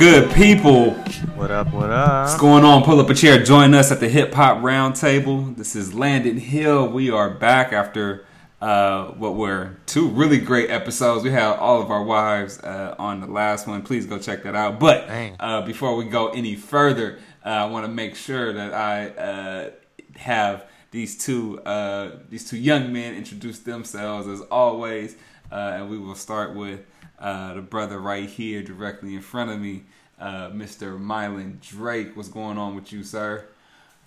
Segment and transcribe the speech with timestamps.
[0.00, 0.92] good people?
[1.36, 2.24] What up, what up?
[2.24, 2.84] What's going on?
[2.84, 3.44] Pull up a chair.
[3.44, 5.54] Join us at the Hip Hop Roundtable.
[5.54, 6.88] This is Landon Hill.
[6.88, 8.24] We are back after
[8.62, 11.22] uh, what were two really great episodes.
[11.22, 13.82] We had all of our wives uh, on the last one.
[13.82, 14.80] Please go check that out.
[14.80, 15.04] But
[15.38, 19.70] uh, before we go any further, uh, I want to make sure that I uh,
[20.16, 25.16] have these two uh, these two young men introduce themselves as always,
[25.50, 26.86] and we will start with
[27.20, 29.84] the brother right here, directly in front of me,
[30.20, 31.00] Mr.
[31.00, 32.16] Mylan Drake.
[32.16, 33.46] What's going on with you, sir?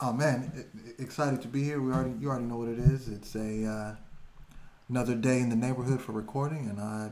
[0.01, 0.65] Oh man,
[0.99, 1.79] excited to be here.
[1.79, 3.07] We already you already know what it is.
[3.07, 3.97] It's a
[4.89, 7.11] another day in the neighborhood for recording, and I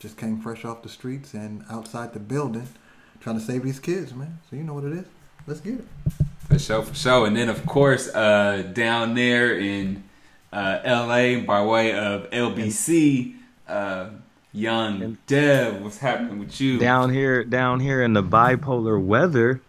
[0.00, 2.66] just came fresh off the streets and outside the building,
[3.20, 4.38] trying to save these kids, man.
[4.48, 5.04] So you know what it is.
[5.46, 5.84] Let's get it.
[6.48, 7.26] For sure, for sure.
[7.26, 10.02] And then of course, uh, down there in
[10.52, 11.42] uh, L.A.
[11.42, 13.36] by way of LBC,
[13.68, 14.10] uh,
[14.52, 16.78] young Dev, what's happening with you?
[16.78, 19.60] Down here, down here in the bipolar weather.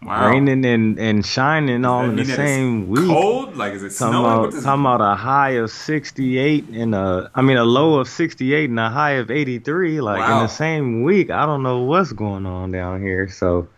[0.00, 0.30] Wow.
[0.30, 3.08] Raining and, and shining all in the same week.
[3.08, 3.56] Cold?
[3.56, 4.48] Like is it talking snowing?
[4.48, 8.08] About, talking about a high of sixty eight and a I mean a low of
[8.08, 10.36] sixty eight and a high of eighty three, like wow.
[10.36, 11.30] in the same week.
[11.30, 13.28] I don't know what's going on down here.
[13.28, 13.68] So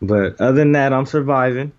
[0.00, 1.72] but other than that I'm surviving.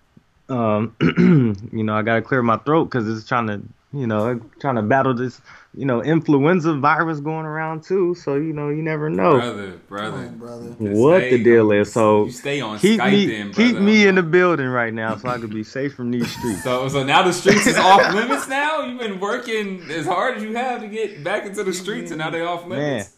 [0.48, 0.94] Um
[1.72, 3.62] you know, I gotta clear my throat because it's trying to
[3.92, 5.40] you know, trying to battle this
[5.74, 8.14] you know, influenza virus going around too.
[8.14, 10.66] So you know, you never know, brother, brother, brother.
[10.78, 11.92] What the deal is?
[11.92, 15.16] So you stay on keep Skype me, then, keep me in the building right now,
[15.16, 16.64] so I can be safe from these streets.
[16.64, 18.48] so, so now the streets is off limits.
[18.48, 22.10] Now you've been working as hard as you have to get back into the streets,
[22.10, 23.10] and now they off limits.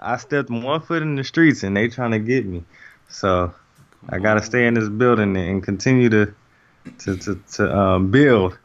[0.00, 2.64] Man, I stepped one foot in the streets, and they trying to get me.
[3.08, 3.54] So
[4.10, 6.34] I got to stay in this building and continue to
[6.98, 8.58] to to, to um, build.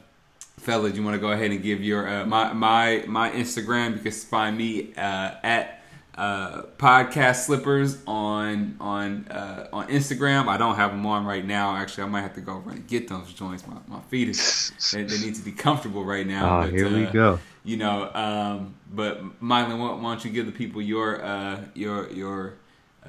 [0.59, 3.97] fellas, you want to go ahead and give your uh, my my my Instagram?
[3.97, 5.79] You can find me uh, at
[6.19, 10.49] uh, podcast slippers on on uh, on Instagram.
[10.49, 11.77] I don't have them on right now.
[11.77, 13.65] Actually, I might have to go over and get those joints.
[13.67, 16.59] My, my feet is they, they, need to be comfortable right now.
[16.59, 17.39] Oh, but, here we go.
[17.69, 22.55] You know, um, but Mylan, why, don't you give the people your uh, your your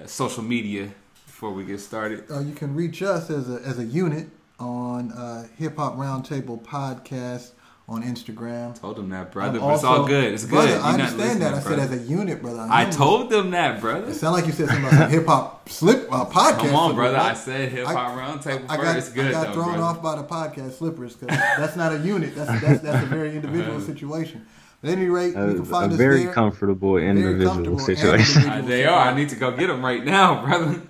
[0.05, 0.91] social media
[1.25, 2.25] before we get started?
[2.41, 4.27] you can reach us as a as a unit
[4.59, 7.51] on uh, Hip Hop Roundtable podcast
[7.89, 8.79] on Instagram.
[8.79, 9.59] Told them that, brother.
[9.59, 10.33] but it's all good.
[10.33, 10.81] It's brother, good.
[10.81, 11.55] I understand that.
[11.55, 12.59] I said as a unit, brother.
[12.59, 14.09] I, I told them that, brother.
[14.09, 16.59] It sounded like you said something about hip hop slip uh, podcast.
[16.59, 17.17] Come on, brother.
[17.17, 18.81] I said hip hop roundtable first.
[18.81, 19.27] Got, it's good.
[19.27, 19.83] I got though, thrown brother.
[19.83, 22.35] off by the podcast slippers because that's not a unit.
[22.35, 24.45] That's that's, that's a very individual situation.
[24.83, 26.33] At any rate, you can find a us very there.
[26.33, 28.43] comfortable individual comfortable situation.
[28.43, 29.09] Individual they are.
[29.09, 30.81] I need to go get them right now, brother.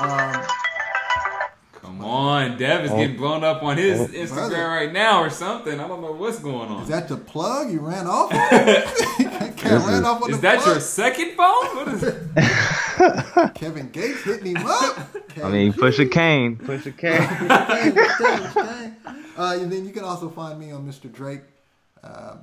[0.00, 0.44] Um, Come
[2.06, 2.96] on, Dev is oh.
[2.96, 4.06] getting blown up on his oh.
[4.06, 4.68] Instagram Brother.
[4.68, 5.78] right now or something.
[5.78, 6.82] I don't know what's going on.
[6.82, 8.32] Is that the plug you ran off?
[8.32, 8.38] On?
[9.66, 10.68] ran off on is the that plug?
[10.68, 11.76] your second phone?
[11.76, 13.52] What is it?
[13.54, 15.16] Kevin Gates hitting him up.
[15.42, 17.20] I mean, push a cane, push a cane.
[17.20, 18.90] uh,
[19.36, 21.12] and then you can also find me on Mr.
[21.12, 21.42] Drake
[22.02, 22.36] uh,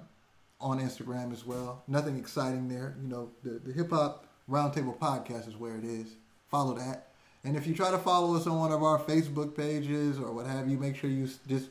[0.60, 1.84] on Instagram as well.
[1.88, 2.96] Nothing exciting there.
[3.02, 6.16] You know, the, the Hip Hop Roundtable podcast is where it is.
[6.50, 7.13] Follow that.
[7.44, 10.46] And if you try to follow us on one of our Facebook pages or what
[10.46, 11.70] have you, make sure you just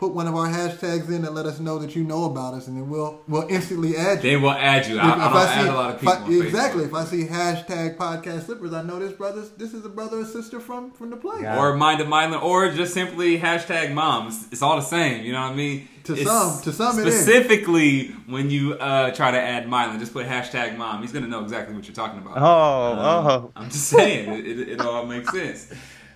[0.00, 2.66] put one of our hashtags in and let us know that you know about us,
[2.66, 4.30] and then we'll we'll instantly add you.
[4.30, 4.96] Then we'll add you.
[4.96, 6.14] If, I, if I, I see, add a lot of people.
[6.14, 6.84] If I, exactly.
[6.84, 9.44] If I see hashtag podcast slippers, I know this brother.
[9.58, 11.42] This is a brother or sister from from the play.
[11.42, 11.58] Yeah.
[11.58, 14.28] Or mind of mind, or just simply hashtag mom.
[14.28, 15.22] It's, it's, all the same.
[15.22, 15.86] You know what I mean?
[16.04, 20.26] To it's some, to some, specifically when you uh, try to add Mylan, just put
[20.26, 21.02] hashtag mom.
[21.02, 22.38] He's gonna know exactly what you're talking about.
[22.38, 23.52] Oh, um, oh.
[23.54, 25.70] I'm just saying, it, it, it all makes sense.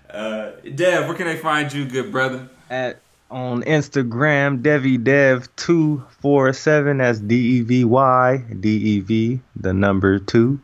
[0.09, 2.49] Uh, Dev, where can they find you, good brother?
[2.71, 3.04] At
[3.35, 6.99] on Instagram, DevyDev247.
[6.99, 10.61] That's D E V Y D E V, the number two,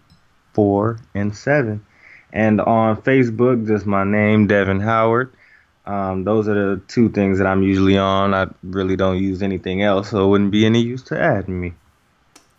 [0.52, 1.84] four, and seven.
[2.32, 5.32] And on Facebook, just my name, Devin Howard.
[5.84, 8.34] Um, those are the two things that I'm usually on.
[8.34, 11.72] I really don't use anything else, so it wouldn't be any use to add me.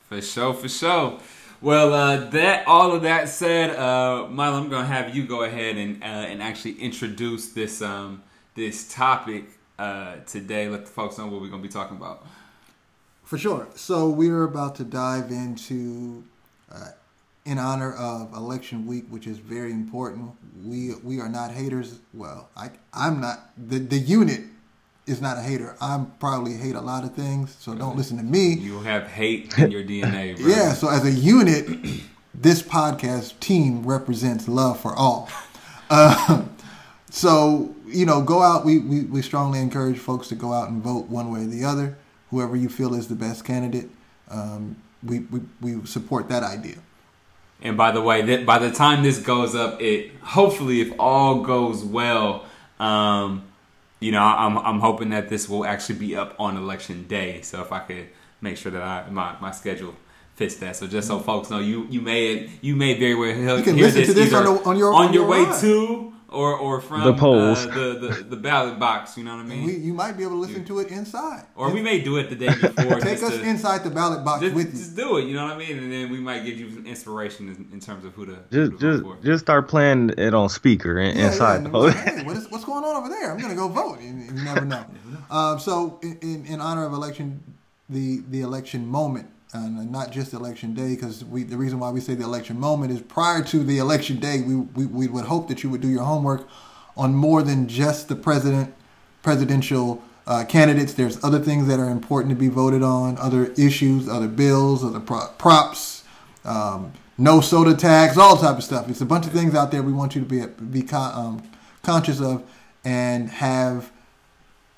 [0.09, 1.21] For sure, for sure.
[1.61, 5.77] Well, uh, that all of that said, uh, Milo, I'm gonna have you go ahead
[5.77, 8.23] and uh, and actually introduce this um,
[8.55, 10.69] this topic uh, today.
[10.69, 12.25] Let the folks know what we're gonna be talking about.
[13.23, 13.67] For sure.
[13.75, 16.23] So we're about to dive into
[16.71, 16.89] uh,
[17.45, 20.33] in honor of election week, which is very important.
[20.63, 21.99] We we are not haters.
[22.13, 24.41] Well, I I'm not the the unit
[25.07, 25.75] is not a hater.
[25.81, 28.53] I'm probably hate a lot of things, so don't listen to me.
[28.53, 30.37] You have hate in your DNA.
[30.37, 30.47] Bro.
[30.47, 30.73] Yeah.
[30.73, 31.67] So as a unit,
[32.35, 35.27] this podcast team represents love for all.
[35.89, 36.43] Uh,
[37.09, 38.65] so you know, go out.
[38.65, 41.65] We, we we strongly encourage folks to go out and vote one way or the
[41.65, 41.97] other.
[42.29, 43.89] Whoever you feel is the best candidate,
[44.29, 46.77] um, we, we we support that idea.
[47.61, 51.41] And by the way, that by the time this goes up, it hopefully, if all
[51.41, 52.45] goes well,
[52.79, 53.43] um,
[53.99, 57.41] you know, I'm I'm hoping that this will actually be up on election day.
[57.41, 58.07] So if I could
[58.41, 59.95] make sure that I my my schedule
[60.35, 60.75] fits that.
[60.75, 63.77] So just so folks know, you you may you may very well hear, you can
[63.77, 65.61] listen to this on, the, on your on, on your, your way ride.
[65.61, 67.65] to or or from The polls.
[67.65, 69.17] uh, the, the the ballot box.
[69.17, 69.65] You know what I mean?
[69.65, 72.29] We, you might be able to listen to it inside, or we may do it
[72.29, 72.99] the day before.
[72.99, 74.71] take us to- inside the ballot box Just, with you.
[74.79, 76.85] just do it, you know what I mean, and then we might give you some
[76.87, 79.25] inspiration in, in terms of who to Just who to just vote for.
[79.25, 81.97] just start playing it on speaker in, Yeah, inside yeah, the and post.
[81.97, 83.31] hey, what is, what's going on over there?
[83.31, 83.99] I'm gonna go vote.
[83.99, 84.85] And, and you never know.
[85.29, 87.41] Um, so, in, in, in honor of election,
[87.89, 91.99] the the election moment, and not just election day, because we the reason why we
[91.99, 95.47] say the election moment is prior to the election day, we, we we would hope
[95.47, 96.47] that you would do your homework
[96.95, 98.73] on more than just the president,
[99.23, 100.93] presidential uh, candidates.
[100.93, 104.99] There's other things that are important to be voted on, other issues, other bills, other
[104.99, 106.03] pro- props.
[106.43, 108.89] Um, no soda tax, all type of stuff.
[108.89, 111.43] It's a bunch of things out there we want you to be be con- um,
[111.83, 112.43] conscious of
[112.83, 113.91] and have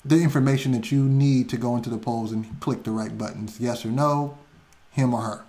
[0.04, 3.58] the information that you need to go into the polls and click the right buttons,
[3.58, 4.36] yes or no,
[4.94, 5.44] him or her.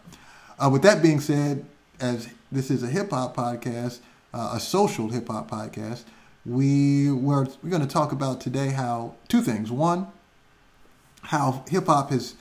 [0.60, 1.66] Uh, with that being said,
[2.00, 4.00] as this is a hip hop podcast,
[4.34, 6.04] uh, a social hip hop podcast,
[6.46, 9.72] we were we're going to talk about today how two things.
[9.72, 10.08] One,
[11.24, 12.36] how hip hop has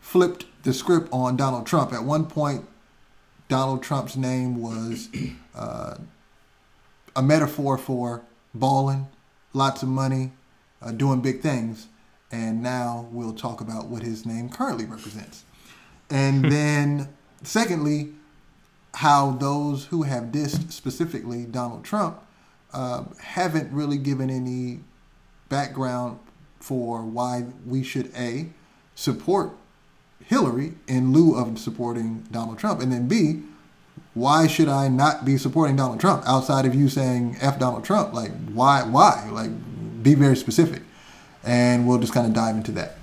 [0.00, 1.92] flipped the script on Donald Trump.
[1.92, 2.66] At one point,
[3.48, 5.08] Donald Trump's name was
[5.54, 5.96] uh,
[7.14, 8.22] a metaphor for
[8.54, 9.08] balling,
[9.52, 10.32] lots of money,
[10.82, 11.88] uh, doing big things.
[12.30, 15.44] And now we'll talk about what his name currently represents.
[16.10, 17.08] And then,
[17.42, 18.12] secondly,
[18.94, 22.22] how those who have dissed specifically Donald Trump
[22.72, 24.80] uh, haven't really given any
[25.48, 26.18] background
[26.58, 28.48] for why we should A,
[28.94, 29.52] support
[30.24, 33.42] Hillary in lieu of supporting Donald Trump, and then B,
[34.14, 38.14] why should I not be supporting Donald Trump outside of you saying F Donald Trump?
[38.14, 38.82] Like, why?
[38.82, 39.28] Why?
[39.30, 39.50] Like,
[40.02, 40.82] be very specific.
[41.44, 42.96] And we'll just kind of dive into that.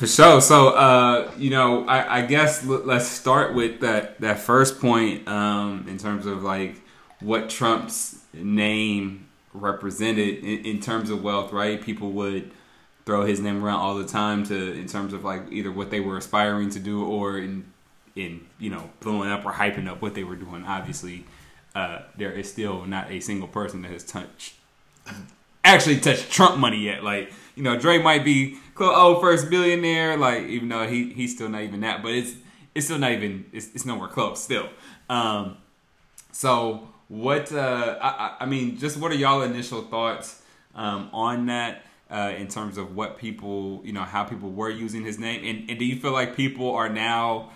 [0.00, 0.40] For sure.
[0.40, 5.28] So, uh, you know, I, I guess l- let's start with that that first point
[5.28, 6.80] um, in terms of like
[7.20, 11.52] what Trump's name represented in, in terms of wealth.
[11.52, 11.82] Right?
[11.82, 12.50] People would
[13.04, 16.00] throw his name around all the time to in terms of like either what they
[16.00, 17.70] were aspiring to do or in
[18.16, 20.64] in you know blowing up or hyping up what they were doing.
[20.64, 21.26] Obviously,
[21.74, 24.54] uh, there is still not a single person that has touched
[25.64, 27.04] actually touched Trump money yet.
[27.04, 31.34] Like, you know, Dre might be close, oh first billionaire, like even though he he's
[31.34, 32.32] still not even that, but it's
[32.74, 34.68] it's still not even it's, it's nowhere close still.
[35.08, 35.56] Um,
[36.32, 40.42] so what uh, I, I- I mean, just what are y'all initial thoughts
[40.74, 41.82] um, on that?
[42.10, 45.70] Uh, in terms of what people, you know, how people were using his name, and,
[45.70, 47.50] and do you feel like people are now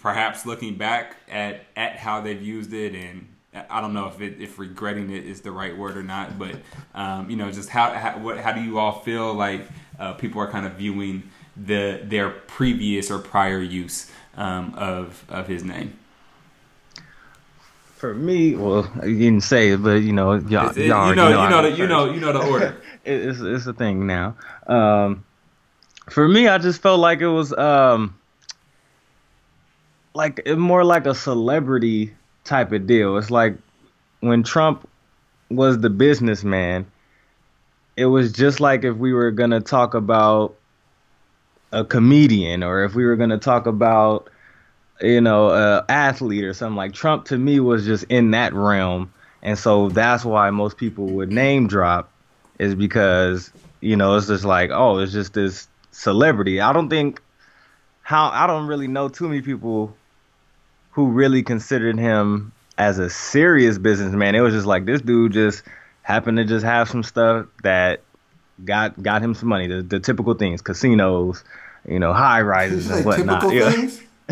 [0.00, 3.26] perhaps looking back at at how they've used it and
[3.70, 6.56] I don't know if it, if regretting it is the right word or not, but
[6.94, 9.62] um, you know, just how how, what, how do you all feel like
[9.98, 11.22] uh, people are kind of viewing
[11.56, 15.98] the their previous or prior use um, of of his name?
[17.96, 21.28] For me, well, you didn't say it, but you know, y'all, it- y'all you know,
[21.28, 22.76] you know, the, you know, you know the order.
[23.04, 24.34] It- it's it's a thing now.
[24.66, 25.24] Um,
[26.10, 28.14] for me, I just felt like it was um,
[30.14, 33.16] like it more like a celebrity type of deal.
[33.16, 33.56] It's like
[34.20, 34.88] when Trump
[35.50, 36.86] was the businessman,
[37.96, 40.54] it was just like if we were gonna talk about
[41.72, 44.28] a comedian or if we were gonna talk about
[45.00, 49.12] you know a athlete or something like Trump to me was just in that realm,
[49.42, 52.10] and so that's why most people would name drop
[52.58, 56.60] is because you know it's just like oh it's just this celebrity.
[56.60, 57.20] I don't think
[58.02, 59.96] how I don't really know too many people
[60.90, 64.34] who really considered him as a serious businessman.
[64.34, 65.62] It was just like this dude just
[66.04, 68.00] happened to just have some stuff that
[68.64, 69.66] got got him some money.
[69.66, 71.42] The, the typical things, casinos,
[71.88, 73.42] you know, high rises and whatnot.
[73.42, 73.70] Typical yeah.
[73.72, 74.02] things.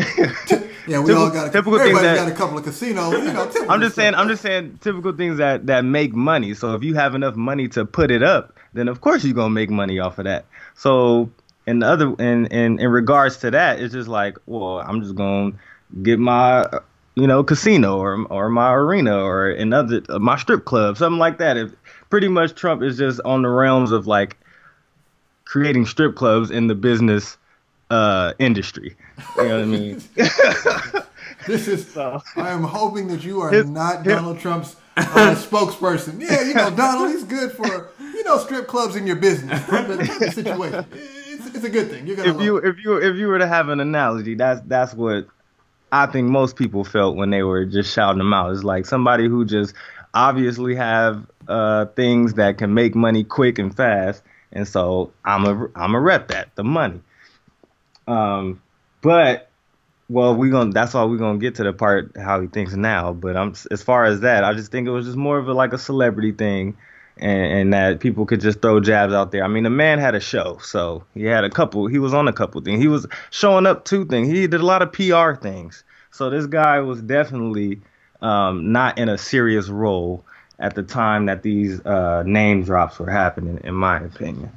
[0.87, 3.13] yeah, we typical, all got a, typical things that, got a couple of casinos.
[3.13, 4.15] You know, I'm just saying.
[4.15, 6.53] I'm just saying typical things that that make money.
[6.53, 9.49] So if you have enough money to put it up, then of course you're gonna
[9.49, 10.45] make money off of that.
[10.75, 11.29] So
[11.65, 15.15] in the other in in in regards to that, it's just like, well, I'm just
[15.15, 15.53] gonna
[16.01, 16.67] get my
[17.15, 21.57] you know casino or or my arena or another my strip club, something like that.
[21.57, 21.71] If
[22.09, 24.37] pretty much Trump is just on the realms of like
[25.45, 27.37] creating strip clubs in the business
[27.89, 28.95] uh, industry.
[29.37, 30.03] You know what I mean?
[31.47, 31.87] this is.
[31.87, 36.19] So, I am hoping that you are his, not his, Donald Trump's uh, spokesperson.
[36.19, 40.03] Yeah, you know, Donald, he's good for you know strip clubs in your business but
[40.33, 40.85] situation.
[40.91, 42.07] It's, it's, a good thing.
[42.07, 44.93] You're gonna if you if you if you were to have an analogy, that's that's
[44.93, 45.27] what
[45.93, 48.51] I think most people felt when they were just shouting them out.
[48.51, 49.75] It's like somebody who just
[50.11, 55.69] obviously have uh, things that can make money quick and fast, and so I'm a
[55.75, 56.99] I'm a rep that the money.
[58.07, 58.59] Um,
[59.03, 59.51] but
[60.09, 63.13] well, we gonna that's all we're gonna get to the part how he thinks now.
[63.13, 65.53] But I'm as far as that, I just think it was just more of a
[65.53, 66.75] like a celebrity thing,
[67.17, 69.43] and, and that people could just throw jabs out there.
[69.43, 71.87] I mean, the man had a show, so he had a couple.
[71.87, 72.81] He was on a couple things.
[72.81, 74.27] He was showing up two things.
[74.27, 75.83] He did a lot of PR things.
[76.11, 77.81] So this guy was definitely
[78.21, 80.25] um, not in a serious role
[80.59, 84.55] at the time that these uh, name drops were happening, in my opinion.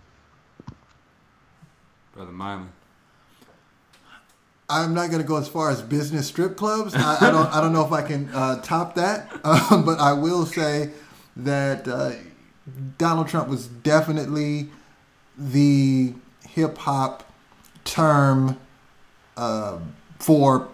[2.15, 2.69] Brother Miley.
[4.69, 6.95] I'm not going to go as far as business strip clubs.
[6.95, 7.47] I, I don't.
[7.55, 10.91] I don't know if I can uh, top that, um, but I will say
[11.37, 12.13] that uh,
[12.99, 14.69] Donald Trump was definitely
[15.39, 16.15] the
[16.49, 17.31] hip hop
[17.85, 18.59] term
[19.37, 19.79] uh,
[20.19, 20.69] for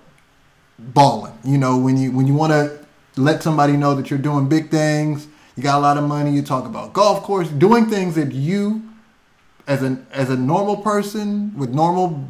[0.78, 1.34] balling.
[1.44, 2.84] You know, when you when you want to
[3.16, 6.30] let somebody know that you're doing big things, you got a lot of money.
[6.30, 8.82] You talk about golf course, doing things that you,
[9.66, 12.26] as an as a normal person with normal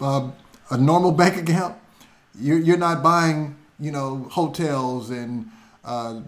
[0.00, 0.30] uh,
[0.70, 1.76] a normal bank account,
[2.38, 5.50] you're you're not buying you know hotels and
[5.84, 6.20] uh,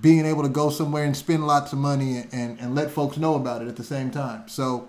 [0.00, 3.34] being able to go somewhere and spend lots of money and, and let folks know
[3.34, 4.48] about it at the same time.
[4.48, 4.88] So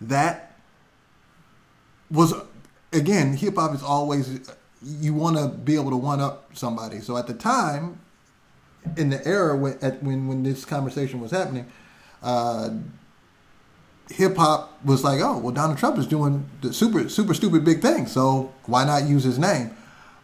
[0.00, 0.56] that
[2.10, 2.34] was
[2.92, 4.50] again, hip hop is always
[4.82, 7.00] you want to be able to one up somebody.
[7.00, 8.00] So at the time,
[8.96, 11.66] in the era when at, when when this conversation was happening,
[12.22, 12.70] uh,
[14.10, 17.80] hip hop was like, oh well, Donald Trump is doing the super super stupid big
[17.80, 19.74] thing, so why not use his name?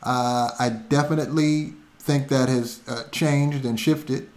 [0.03, 4.29] Uh, I definitely think that has uh, changed and shifted,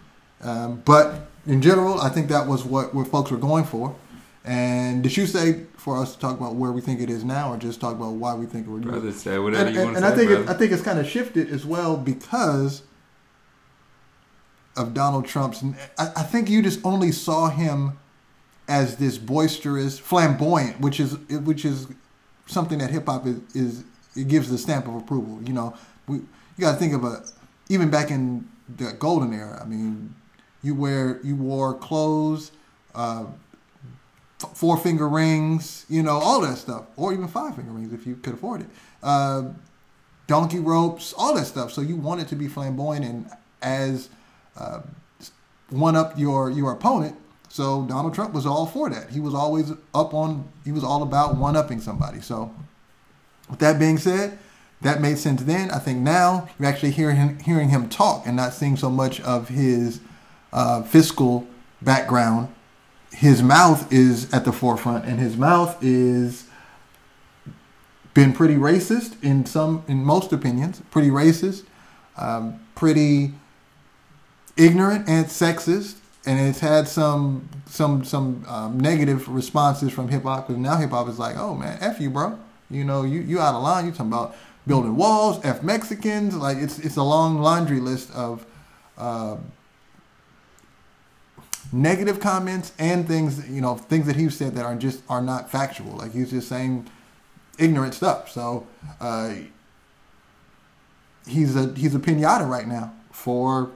[0.42, 3.94] um, but in general, I think that was what what folks were going for.
[4.44, 7.52] And did you say for us to talk about where we think it is now,
[7.52, 9.92] or just talk about why we think we're doing brother, say whatever and, you and,
[9.92, 10.06] want to say.
[10.06, 12.82] And I think it, I think it's kind of shifted as well because
[14.76, 15.64] of Donald Trump's.
[15.98, 17.98] I, I think you just only saw him
[18.68, 21.86] as this boisterous, flamboyant, which is which is
[22.46, 23.84] something that hip hop is, is
[24.16, 25.40] it gives the stamp of approval.
[25.42, 25.74] You know,
[26.06, 27.24] we you got to think of a
[27.74, 29.60] even back in the golden era.
[29.60, 30.14] I mean,
[30.62, 32.52] you wear you wore clothes.
[32.94, 33.26] Uh,
[34.52, 38.16] four finger rings, you know, all that stuff, or even five finger rings if you
[38.16, 38.68] could afford it.
[39.02, 39.44] Uh,
[40.26, 41.72] donkey ropes, all that stuff.
[41.72, 43.30] So you wanted to be flamboyant and
[43.62, 44.08] as
[44.56, 44.80] uh,
[45.70, 47.16] one up your your opponent.
[47.48, 49.10] So Donald Trump was all for that.
[49.10, 50.48] He was always up on.
[50.64, 52.20] He was all about one upping somebody.
[52.20, 52.54] So
[53.48, 54.38] with that being said,
[54.84, 55.70] that made sense then.
[55.70, 59.20] I think now you're actually hearing him, hearing him talk and not seeing so much
[59.20, 60.00] of his
[60.52, 61.46] uh, fiscal
[61.82, 62.54] background
[63.14, 66.46] his mouth is at the forefront, and his mouth is
[68.12, 71.64] been pretty racist in some, in most opinions, pretty racist,
[72.16, 73.32] um, pretty
[74.56, 80.48] ignorant and sexist, and it's had some some some um, negative responses from hip hop.
[80.48, 82.38] Because now hip hop is like, oh man, f you, bro.
[82.70, 83.86] You know, you you out of line.
[83.86, 84.34] You talking about
[84.66, 86.36] building walls, f Mexicans.
[86.36, 88.46] Like it's it's a long laundry list of.
[88.96, 89.36] Uh,
[91.72, 95.50] negative comments and things you know things that he said that are just are not
[95.50, 96.88] factual like he's just saying
[97.58, 98.64] ignorant stuff so
[99.00, 99.34] uh,
[101.26, 103.70] he's a he's a pinata right now for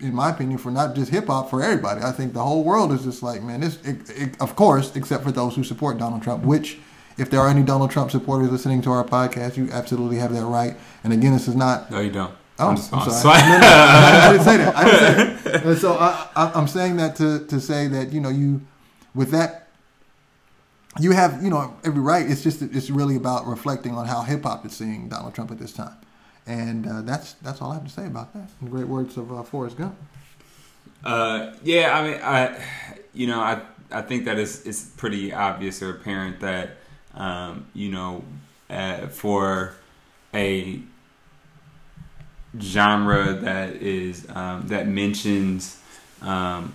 [0.00, 2.90] in my opinion for not just hip hop for everybody i think the whole world
[2.90, 6.22] is just like man this it, it, of course except for those who support donald
[6.22, 6.78] trump which
[7.20, 10.44] if there are any donald trump supporters listening to our podcast you absolutely have that
[10.44, 13.40] right and again this is not no you don't Oh, I'm, I'm sorry.
[13.40, 14.76] no, no, I, I, didn't say that.
[14.76, 15.64] I didn't say that.
[15.64, 18.60] And so I, am saying that to, to say that you know you
[19.14, 19.60] with that
[20.98, 22.28] you have you know every right.
[22.28, 25.58] It's just it's really about reflecting on how hip hop is seeing Donald Trump at
[25.58, 25.96] this time,
[26.46, 28.48] and uh, that's that's all I have to say about that.
[28.60, 29.94] In the great words of uh, Forrest Gump.
[31.04, 32.64] Uh, yeah, I mean, I
[33.14, 33.62] you know I
[33.92, 36.76] I think that it's it's pretty obvious or apparent that
[37.14, 38.24] um, you know
[38.68, 39.74] uh, for
[40.34, 40.80] a
[42.58, 45.80] genre that is um, that mentions
[46.22, 46.72] um,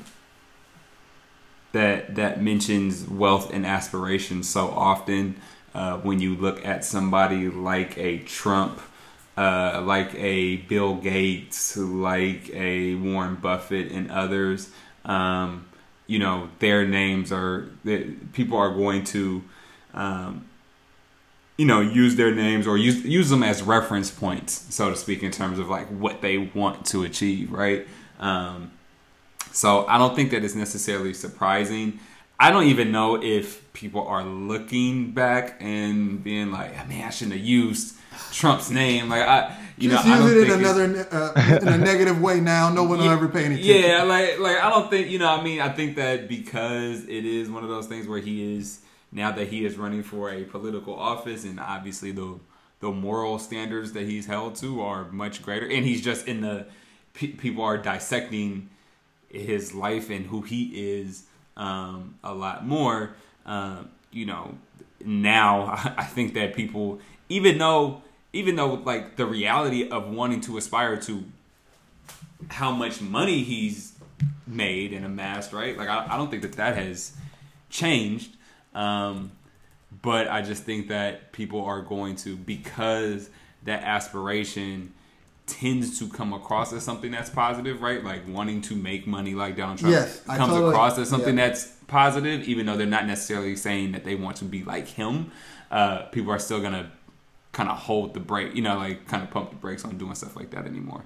[1.72, 5.36] that that mentions wealth and aspiration so often.
[5.74, 8.80] Uh, when you look at somebody like a Trump,
[9.36, 14.70] uh, like a Bill Gates, like a Warren Buffett, and others,
[15.04, 15.66] um,
[16.08, 17.70] you know, their names are
[18.32, 19.44] people are going to,
[19.96, 20.46] um,
[21.58, 25.24] you know, use their names or use use them as reference points, so to speak,
[25.24, 27.88] in terms of like what they want to achieve, right?
[28.20, 28.72] Um,
[29.52, 32.00] so I don't think that is necessarily surprising.
[32.38, 37.38] I don't even know if people are looking back and being like, "Man, I shouldn't
[37.38, 37.96] have used
[38.34, 42.22] Trump's name." Like I, you Just know, use it in another uh, in a negative
[42.22, 42.42] way.
[42.42, 43.90] Now, no one will ever pay any attention.
[43.90, 45.30] Yeah, like like I don't think you know.
[45.30, 48.82] I mean, I think that because it is one of those things where he is
[49.16, 52.38] now that he is running for a political office, and obviously the
[52.82, 56.66] the moral standards that he's held to are much greater, and he's just in the
[57.14, 58.70] people are dissecting
[59.30, 61.24] his life and who he is
[61.56, 63.16] um, a lot more.
[63.46, 64.58] Uh, you know,
[65.04, 68.02] now I think that people, even though,
[68.34, 71.24] even though like the reality of wanting to aspire to
[72.50, 73.94] how much money he's
[74.46, 75.78] made and amassed, right?
[75.78, 77.14] Like I, I don't think that that has
[77.70, 78.36] changed.
[78.76, 79.32] Um,
[80.02, 83.30] but I just think that people are going to because
[83.64, 84.94] that aspiration
[85.48, 88.04] tends to come across as something that's positive, right?
[88.04, 91.48] Like wanting to make money like Donald Trump yes, comes totally, across as something yeah.
[91.48, 95.32] that's positive, even though they're not necessarily saying that they want to be like him.
[95.72, 96.92] Uh, people are still gonna
[97.52, 100.16] kind of hold the brake, you know, like kind of pump the brakes on doing
[100.16, 101.04] stuff like that anymore.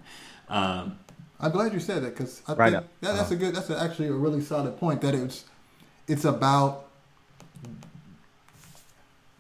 [0.48, 0.98] Um,
[1.40, 3.34] I'm glad you said that because I right think that, that's uh-huh.
[3.34, 5.02] a good, that's a, actually a really solid point.
[5.02, 5.46] That it's
[6.08, 6.89] it's about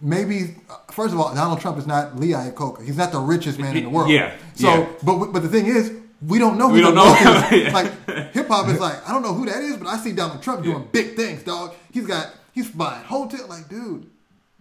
[0.01, 0.55] maybe
[0.91, 2.83] first of all, Donald Trump is not Lee Iacocca.
[2.85, 4.09] He's not the richest man in the world.
[4.09, 4.33] Yeah.
[4.55, 4.89] So, yeah.
[5.03, 5.93] but but the thing is,
[6.25, 6.69] we don't know.
[6.69, 7.13] Who we don't know.
[7.51, 7.73] Is.
[7.73, 10.41] like hip hop is like I don't know who that is, but I see Donald
[10.41, 10.87] Trump doing yeah.
[10.91, 11.73] big things, dog.
[11.91, 13.47] He's got he's buying hotel.
[13.47, 14.09] Like, dude,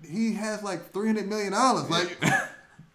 [0.06, 1.88] he has like three hundred million dollars.
[1.90, 2.18] Like.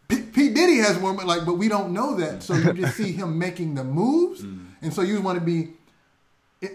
[0.09, 2.43] P-, P Diddy has more, but like, but we don't know that.
[2.43, 4.65] So you just see him making the moves, mm.
[4.81, 5.69] and so you want to be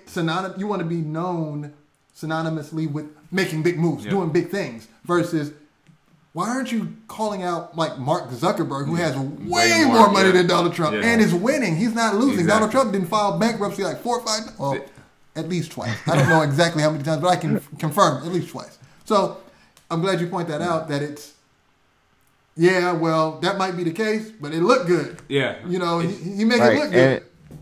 [0.06, 0.58] synonymous.
[0.58, 1.74] You want to be known
[2.16, 4.12] synonymously with making big moves, yep.
[4.12, 5.52] doing big things, versus
[6.38, 10.28] why aren't you calling out like Mark Zuckerberg, who has way, way more, more, money
[10.28, 10.34] yeah.
[10.34, 11.02] than Donald Trump yeah.
[11.02, 11.74] and is winning?
[11.74, 12.38] He's not losing.
[12.38, 12.52] Exactly.
[12.52, 14.78] Donald Trump didn't file bankruptcy like four or five, well,
[15.34, 15.98] at least twice.
[16.06, 18.78] I don't know exactly how many times, but I can confirm at least twice.
[19.04, 19.38] So
[19.90, 20.86] I'm glad you point that out.
[20.86, 21.34] That it's
[22.56, 25.20] yeah, well, that might be the case, but it looked good.
[25.28, 26.72] Yeah, you know, he, he made right.
[26.72, 27.22] it look good.
[27.50, 27.58] And,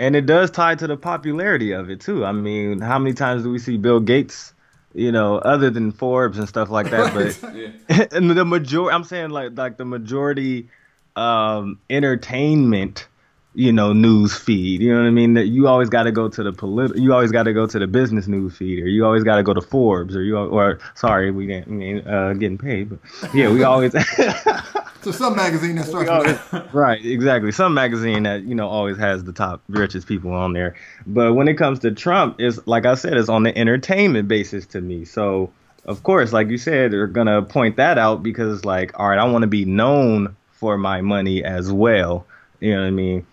[0.00, 2.24] and it does tie to the popularity of it too.
[2.24, 4.54] I mean, how many times do we see Bill Gates?
[4.94, 8.06] You know, other than Forbes and stuff like that, but yeah.
[8.12, 10.68] and the majority, I'm saying like like the majority
[11.16, 13.06] um, entertainment
[13.54, 16.28] you know news feed you know what i mean that you always got to go
[16.28, 19.04] to the polit- you always got to go to the business news feed or you
[19.04, 22.34] always got to go to forbes or you or sorry we didn't I mean uh,
[22.34, 23.00] getting paid but
[23.34, 23.94] yeah we always
[25.02, 26.38] so some magazine that starts always,
[26.72, 27.52] right exactly.
[27.52, 30.74] Some magazine that you know always has the top richest people on there.
[31.06, 34.66] But when it comes to trump it's like i said it's on the entertainment basis
[34.66, 35.04] to me.
[35.04, 35.52] So
[35.84, 39.24] of course like you said they're gonna point that out because like all right i
[39.24, 42.26] want to be known for my money as well.
[42.60, 43.26] You know what i mean?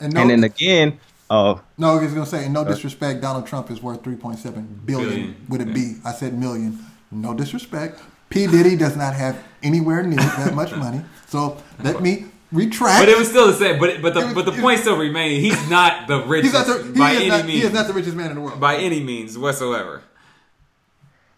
[0.00, 1.60] And, no, and then again, oh.
[1.76, 5.08] No, I was gonna say, no disrespect, Donald Trump is worth three point seven billion
[5.10, 5.46] billion.
[5.48, 5.96] with a B.
[6.04, 6.78] I said million.
[7.10, 8.00] No disrespect.
[8.30, 11.02] P Diddy does not have anywhere near that much money.
[11.26, 13.02] So let me retract.
[13.02, 13.78] But it was still the same.
[13.78, 15.42] But but the was, but the point still remains.
[15.42, 17.60] He's not the richest not the, by any not, means.
[17.60, 20.02] He is not the richest man in the world by any means whatsoever.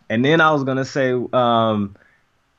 [0.09, 1.97] And then I was gonna say, um,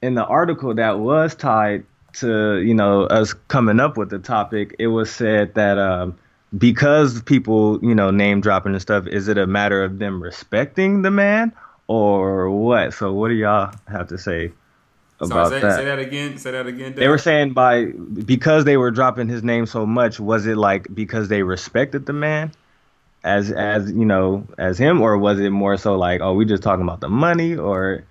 [0.02, 4.76] in the article that was tied to you know us coming up with the topic,
[4.80, 6.18] it was said that um,
[6.58, 11.02] because people you know name dropping and stuff, is it a matter of them respecting
[11.02, 11.54] the man
[11.92, 12.94] or what?
[12.94, 14.52] So what do y'all have to say
[15.20, 15.76] about Sorry, say, that?
[15.78, 16.38] Say that again.
[16.38, 16.92] Say that again.
[16.92, 16.98] Dad.
[16.98, 20.94] They were saying by because they were dropping his name so much, was it like
[20.94, 22.52] because they respected the man?
[23.24, 26.64] As as you know, as him, or was it more so like, oh, we just
[26.64, 28.04] talking about the money, or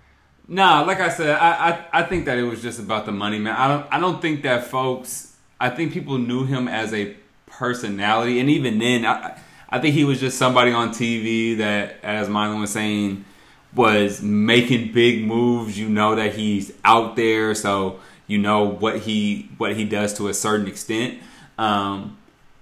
[0.47, 3.39] Nah, like I said, I, I I think that it was just about the money,
[3.39, 3.55] man.
[3.55, 5.35] I don't I don't think that folks.
[5.59, 7.15] I think people knew him as a
[7.45, 9.37] personality, and even then, I
[9.69, 13.25] I think he was just somebody on TV that, as Mylan was saying,
[13.73, 15.77] was making big moves.
[15.77, 20.27] You know that he's out there, so you know what he what he does to
[20.27, 21.19] a certain extent.
[21.57, 22.17] Um,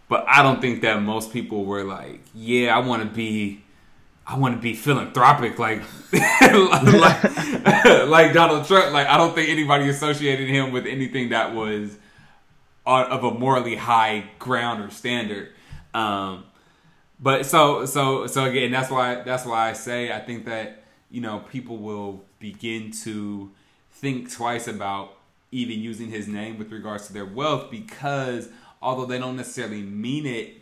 [0.08, 3.64] but I don't think that most people were like, "Yeah, I want to be."
[4.32, 5.82] I want to be philanthropic like
[6.14, 7.24] like,
[8.08, 8.94] like Donald Trump.
[8.94, 11.98] Like I don't think anybody associated him with anything that was
[12.86, 15.50] of a morally high ground or standard.
[15.94, 16.46] Um,
[17.20, 20.79] but so so so again, that's why that's why I say I think that
[21.12, 23.50] you know people will begin to
[23.92, 25.14] think twice about
[25.52, 28.50] even using his name with regards to their wealth because
[28.82, 30.56] although they don't necessarily mean it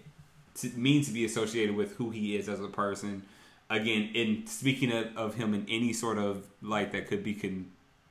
[0.55, 3.23] to mean to be associated with who he is as a person
[3.69, 7.69] again in speaking of, of him in any sort of light that could be con-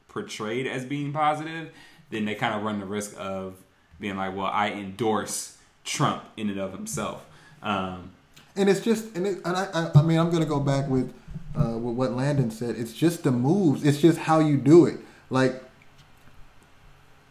[0.08, 1.70] portrayed as being positive
[2.10, 3.56] then they kind of run the risk of
[3.98, 7.24] being like well i endorse trump in and of himself.
[7.62, 8.10] Um,
[8.54, 11.12] and it's just and, it, and I, I, I mean i'm gonna go back with
[11.56, 14.96] uh, with what landon said it's just the moves it's just how you do it
[15.30, 15.62] like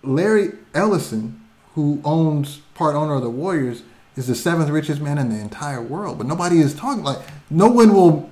[0.03, 1.41] larry ellison
[1.73, 3.83] who owns part owner of the warriors
[4.15, 7.67] is the seventh richest man in the entire world but nobody is talking like no
[7.67, 8.29] one will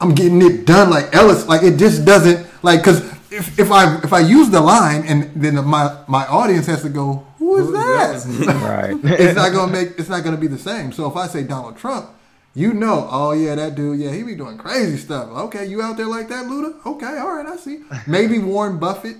[0.00, 3.98] i'm getting it done like ellis like it just doesn't like because if, if I
[3.98, 7.72] if I use the line and then my my audience has to go, who is
[7.72, 8.46] that?
[8.62, 9.20] right.
[9.20, 10.92] it's not gonna make it's not gonna be the same.
[10.92, 12.10] So if I say Donald Trump,
[12.54, 15.28] you know, oh yeah, that dude, yeah, he be doing crazy stuff.
[15.28, 16.84] Okay, you out there like that, Luda?
[16.84, 17.80] Okay, all right, I see.
[18.06, 19.16] Maybe Warren Buffett.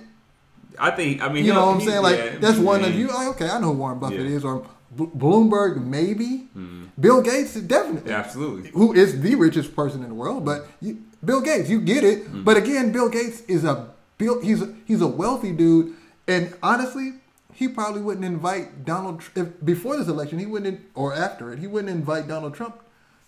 [0.77, 1.21] I think.
[1.21, 2.03] I mean, you know what I'm saying?
[2.03, 3.07] Like yeah, that's one of you.
[3.07, 4.35] Like, okay, I know who Warren Buffett yeah.
[4.37, 6.47] is, or B- Bloomberg, maybe.
[6.55, 6.85] Mm-hmm.
[6.99, 8.11] Bill Gates, definitely.
[8.11, 8.69] Yeah, absolutely.
[8.71, 10.45] Who is the richest person in the world?
[10.45, 12.25] But you, Bill Gates, you get it.
[12.25, 12.43] Mm-hmm.
[12.43, 14.41] But again, Bill Gates is a Bill.
[14.41, 15.93] He's a, he's a wealthy dude,
[16.27, 17.13] and honestly,
[17.51, 20.37] he probably wouldn't invite Donald if before this election.
[20.37, 22.82] He wouldn't, or after it, he wouldn't invite Donald Trump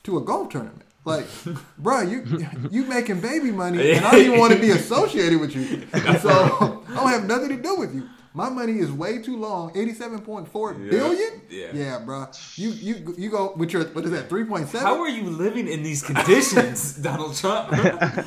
[0.05, 0.85] to a golf tournament.
[1.05, 1.27] Like,
[1.77, 5.55] bro, you you making baby money, and I don't even want to be associated with
[5.55, 5.87] you.
[6.21, 8.09] So I don't have nothing to do with you.
[8.33, 9.71] My money is way too long.
[9.77, 10.89] Eighty-seven point four yeah.
[10.89, 11.41] billion.
[11.49, 11.67] Yeah.
[11.73, 12.27] Yeah, bro.
[12.55, 14.27] You you you go with your what is that?
[14.29, 14.87] Three point seven.
[14.87, 17.71] How are you living in these conditions, Donald Trump?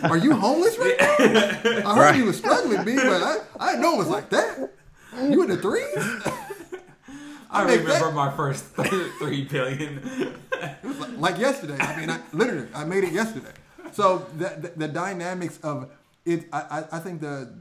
[0.05, 1.07] are you homeless right now?
[1.07, 2.17] I heard right.
[2.17, 4.71] you was struggling, B, but I I didn't know it was like that.
[5.21, 6.45] You in the threes?
[7.51, 8.15] I, remember that.
[8.15, 8.65] my first
[9.19, 9.99] three billion.
[10.53, 11.79] it was like, like, yesterday.
[11.79, 13.53] I mean, I, literally, I made it yesterday.
[13.93, 15.91] So the, the, the dynamics of
[16.25, 17.53] it, I, I think the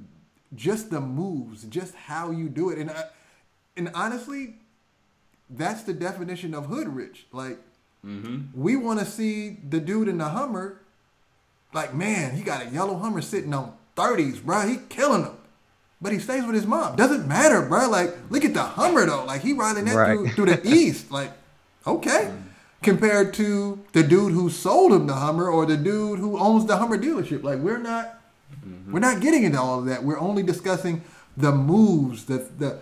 [0.56, 3.06] just the moves, just how you do it, and I,
[3.76, 4.56] and honestly,
[5.50, 7.28] that's the definition of hood rich.
[7.32, 7.58] Like
[8.06, 8.60] mm-hmm.
[8.60, 10.82] we want to see the dude in the Hummer,
[11.74, 14.68] like man, he got a yellow Hummer sitting on thirties, bro.
[14.68, 15.38] He killing them.
[16.00, 16.96] But he stays with his mom.
[16.96, 17.90] Doesn't matter, bro.
[17.90, 19.26] Like, look at the Hummer though.
[19.26, 20.16] Like he riding that right.
[20.16, 21.12] through, through the east.
[21.12, 21.32] Like,
[21.86, 22.32] okay.
[22.32, 22.44] Mm.
[22.84, 26.78] Compared to the dude who sold him the Hummer or the dude who owns the
[26.78, 27.42] Hummer dealership.
[27.42, 28.18] Like, we're not
[28.68, 28.92] Mm-hmm.
[28.92, 30.04] We're not getting into all of that.
[30.04, 31.04] We're only discussing
[31.36, 32.26] the moves.
[32.26, 32.80] The the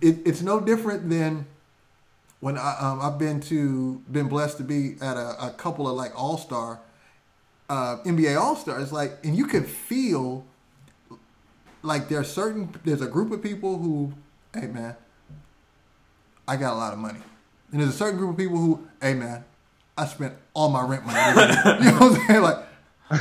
[0.00, 1.46] it, it's no different than
[2.40, 5.96] when I, um, I've been to been blessed to be at a, a couple of
[5.96, 6.80] like All Star
[7.68, 8.92] uh, NBA All Stars.
[8.92, 10.44] Like, and you can feel
[11.84, 14.12] like there's certain there's a group of people who,
[14.52, 14.96] hey man,
[16.48, 17.20] I got a lot of money,
[17.70, 19.44] and there's a certain group of people who, hey man,
[19.96, 21.18] I spent all my rent money.
[21.84, 22.42] you know what I'm saying?
[22.42, 22.58] Like,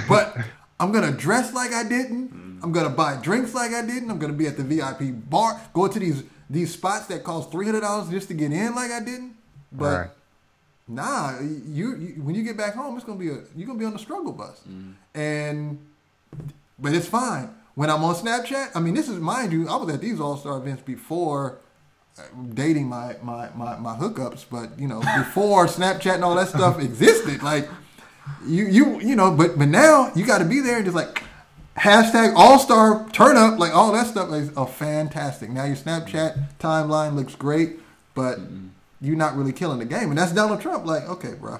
[0.07, 0.37] but
[0.79, 2.59] I'm gonna dress like I didn't.
[2.63, 4.09] I'm gonna buy drinks like I didn't.
[4.09, 7.65] I'm gonna be at the VIP bar, go to these these spots that cost three
[7.65, 9.35] hundred dollars just to get in like I didn't.
[9.71, 10.09] But right.
[10.87, 13.85] nah, you, you, when you get back home, it's gonna be a you're gonna be
[13.85, 14.93] on the struggle bus, mm.
[15.13, 15.79] and
[16.79, 17.53] but it's fine.
[17.75, 20.37] When I'm on Snapchat, I mean, this is mind you, I was at these All
[20.37, 21.57] Star events before
[22.17, 22.21] uh,
[22.53, 26.79] dating my, my my my hookups, but you know, before Snapchat and all that stuff
[26.79, 27.67] existed, like
[28.45, 31.23] you you you know, but but now you got to be there and just like
[31.77, 35.49] hashtag All Star turn up, like all that stuff is oh, fantastic.
[35.49, 37.79] Now your Snapchat timeline looks great,
[38.13, 38.67] but mm-hmm.
[39.01, 40.85] you're not really killing the game, and that's Donald Trump.
[40.85, 41.59] Like, okay, bro,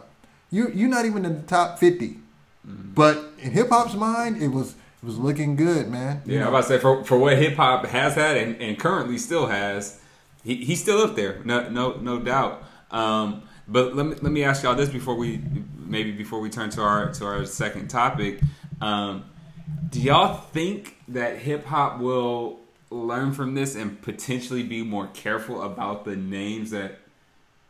[0.52, 2.94] you you're not even in the top 50 mm-hmm.
[2.94, 6.22] but in hip hop's mind, it was it was looking good, man.
[6.26, 6.46] You yeah, know?
[6.46, 9.48] I'm about to say for for what hip hop has had and, and currently still
[9.48, 10.00] has,
[10.46, 12.64] he, he's still up there, no no no doubt.
[12.90, 15.42] Um, but let me let me ask y'all this before we
[15.76, 18.40] maybe before we turn to our to our second topic.
[18.80, 19.26] Um,
[19.90, 25.64] do y'all think that hip hop will learn from this and potentially be more careful
[25.64, 27.00] about the names that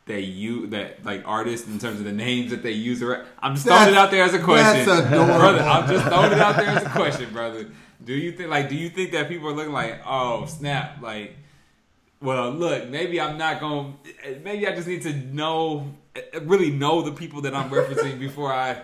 [0.06, 3.02] they you that like artists in terms of the names that they use?
[3.40, 5.60] I'm just throwing it out there as a question, brother.
[5.60, 7.70] I'm just throwing it out there as a question, brother.
[8.04, 11.36] Do you think like do you think that people are looking like oh snap like
[12.24, 13.98] well, look, maybe I'm not going.
[14.06, 18.18] to Maybe I just need to know uh, really know the people that I'm referencing
[18.18, 18.82] before I.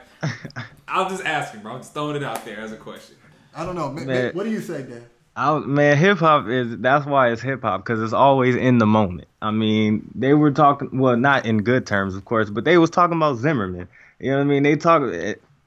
[0.87, 1.73] I'll just ask him, bro.
[1.73, 3.15] I'm just throwing it out there as a question.
[3.55, 3.89] I don't know.
[3.91, 5.05] Man, what do you say, Dan?
[5.35, 8.85] I, man, hip hop is that's why it's hip hop because it's always in the
[8.85, 9.27] moment.
[9.41, 12.89] I mean, they were talking well, not in good terms, of course, but they was
[12.89, 13.87] talking about Zimmerman.
[14.19, 14.63] You know what I mean?
[14.63, 15.03] They talk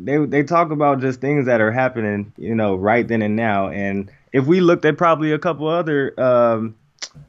[0.05, 3.69] they they talk about just things that are happening, you know, right then and now.
[3.69, 6.75] And if we looked at probably a couple other, um,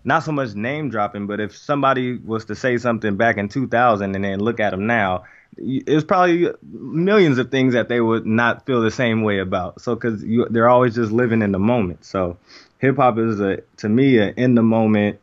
[0.04, 4.16] not so much name dropping, but if somebody was to say something back in 2000
[4.16, 5.24] and then look at them now,
[5.58, 9.82] it's probably millions of things that they would not feel the same way about.
[9.82, 12.06] So because they're always just living in the moment.
[12.06, 12.38] So
[12.80, 15.20] hip hop is a to me a in the moment,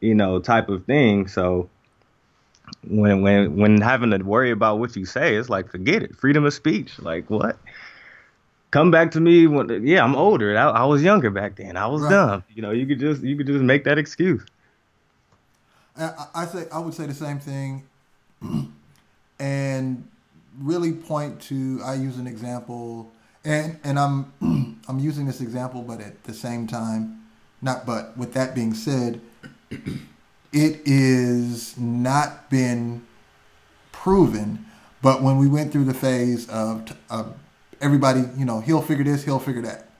[0.00, 1.28] you know, type of thing.
[1.28, 1.68] So
[2.82, 6.16] when when when having to worry about what you say, it's like forget it.
[6.16, 6.98] Freedom of speech.
[6.98, 7.58] Like what?
[8.70, 10.56] Come back to me when yeah, I'm older.
[10.56, 11.76] I, I was younger back then.
[11.76, 12.10] I was right.
[12.10, 12.44] dumb.
[12.54, 14.44] You know, you could just you could just make that excuse.
[15.96, 17.84] I, I say I would say the same thing,
[19.44, 20.08] and
[20.58, 21.80] really point to.
[21.84, 23.12] I use an example,
[23.44, 24.32] and and I'm
[24.88, 27.22] I'm using this example, but at the same time,
[27.60, 27.84] not.
[27.84, 29.20] But with that being said
[29.70, 33.04] it is not been
[33.92, 34.64] proven.
[35.02, 37.36] But when we went through the phase of, of
[37.80, 39.90] everybody, you know, he'll figure this, he'll figure that.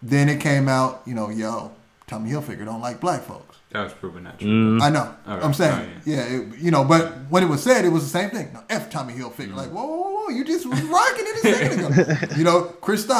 [0.00, 1.72] Then it came out, you know, yo,
[2.06, 3.49] tell me he'll Hilfiger don't like black folks.
[3.70, 4.48] That was proven not true.
[4.48, 4.82] Mm.
[4.82, 5.14] I know.
[5.26, 5.44] Right.
[5.44, 8.02] I'm saying, oh, yeah, yeah it, you know, but when it was said, it was
[8.02, 8.52] the same thing.
[8.52, 9.52] No, F Tommy Hilfiger.
[9.52, 9.54] Mm.
[9.54, 12.34] Like, whoa, whoa, whoa, you just was rocking it a second ago.
[12.36, 13.14] you know, Cristal.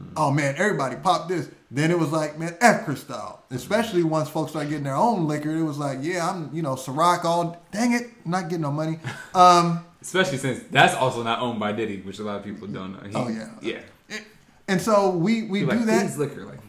[0.00, 0.12] Mm.
[0.16, 1.50] Oh man, everybody popped this.
[1.70, 3.42] Then it was like, man, F Cristal.
[3.50, 6.74] Especially once folks started getting their own liquor, it was like, yeah, I'm, you know,
[6.76, 9.00] Ciroc all, dang it, not getting no money.
[9.34, 12.92] Um, Especially since that's also not owned by Diddy, which a lot of people don't
[12.92, 13.08] know.
[13.08, 14.18] He, oh yeah, yeah.
[14.68, 16.16] and so we we do like, that.
[16.16, 16.67] liquor, like nah, bro.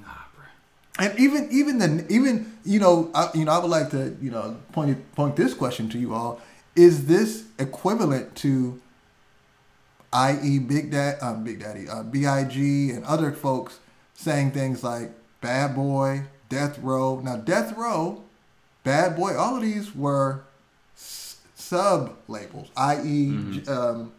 [1.00, 4.32] And even even the even you know I, you know I would like to you
[4.32, 6.42] know point point this question to you all:
[6.76, 8.82] Is this equivalent to,
[10.12, 13.80] i.e., Big Dad, um, Big Daddy, uh, Big, and other folks
[14.14, 17.22] saying things like Bad Boy, Death Row.
[17.22, 18.22] Now, Death Row,
[18.84, 20.42] Bad Boy, all of these were
[20.96, 23.72] s- sub labels, i.e., mm-hmm.
[23.72, 24.12] um,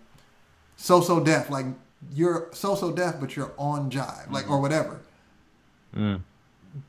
[0.79, 1.51] So So Def.
[1.51, 1.67] Like
[2.15, 4.35] you're So So Def, but you're on Jive, mm-hmm.
[4.35, 5.01] like or whatever.
[5.95, 6.23] Mm.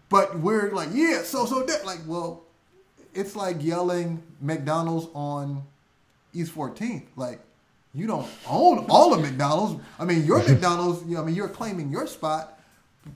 [0.09, 2.43] But we're like, yeah, So So that Like, well,
[3.13, 5.63] it's like yelling McDonald's on
[6.33, 7.03] East 14th.
[7.15, 7.39] Like,
[7.93, 9.81] you don't own all of McDonald's.
[9.99, 11.03] I mean, your McDonald's.
[11.05, 12.57] You know, I mean, you're claiming your spot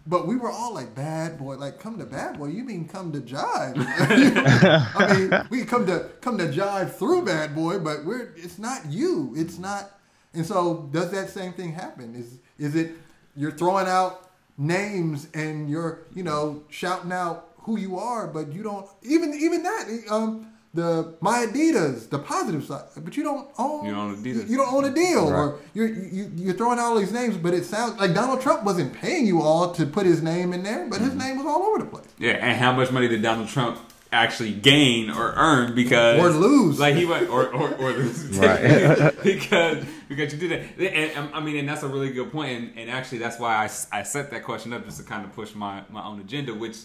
[0.07, 2.47] but we were all like, bad boy, like come to bad boy.
[2.47, 3.75] You mean come to jive?
[4.95, 8.85] I mean, we come to come to jive through bad boy, but we're it's not
[8.87, 9.33] you.
[9.35, 9.91] It's not.
[10.33, 12.15] And so, does that same thing happen?
[12.15, 12.93] Is is it
[13.35, 14.24] you're throwing out
[14.57, 19.63] names and you're you know shouting out who you are, but you don't even even
[19.63, 20.03] that.
[20.09, 24.49] Um, the my Adidas, the positive side, but you don't own you don't own Adidas.
[24.49, 25.37] You don't own a deal, right.
[25.37, 28.63] or you're you, you're throwing out all these names, but it sounds like Donald Trump
[28.63, 31.05] wasn't paying you all to put his name in there, but mm-hmm.
[31.05, 32.07] his name was all over the place.
[32.19, 33.79] Yeah, and how much money did Donald Trump
[34.15, 39.13] actually gain or earn because or lose like he went or or, or lose right
[39.23, 42.57] because because you did that and um, I mean and that's a really good point
[42.57, 45.33] and, and actually that's why I, I set that question up just to kind of
[45.33, 46.77] push my my own agenda which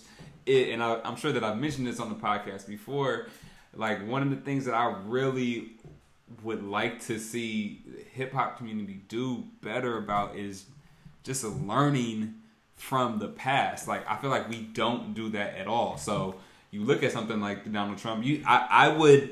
[0.46, 3.28] it, and I, I'm sure that I've mentioned this on the podcast before
[3.74, 5.72] like one of the things that I really
[6.42, 10.66] would like to see the hip hop community do better about is
[11.22, 12.34] just learning
[12.76, 13.86] from the past.
[13.86, 15.96] Like I feel like we don't do that at all.
[15.96, 16.36] So
[16.70, 19.30] you look at something like Donald Trump, you I, I would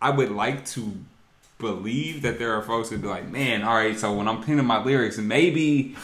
[0.00, 0.92] I would like to
[1.58, 4.66] believe that there are folks who'd be like, man, all right, so when I'm pinning
[4.66, 5.96] my lyrics maybe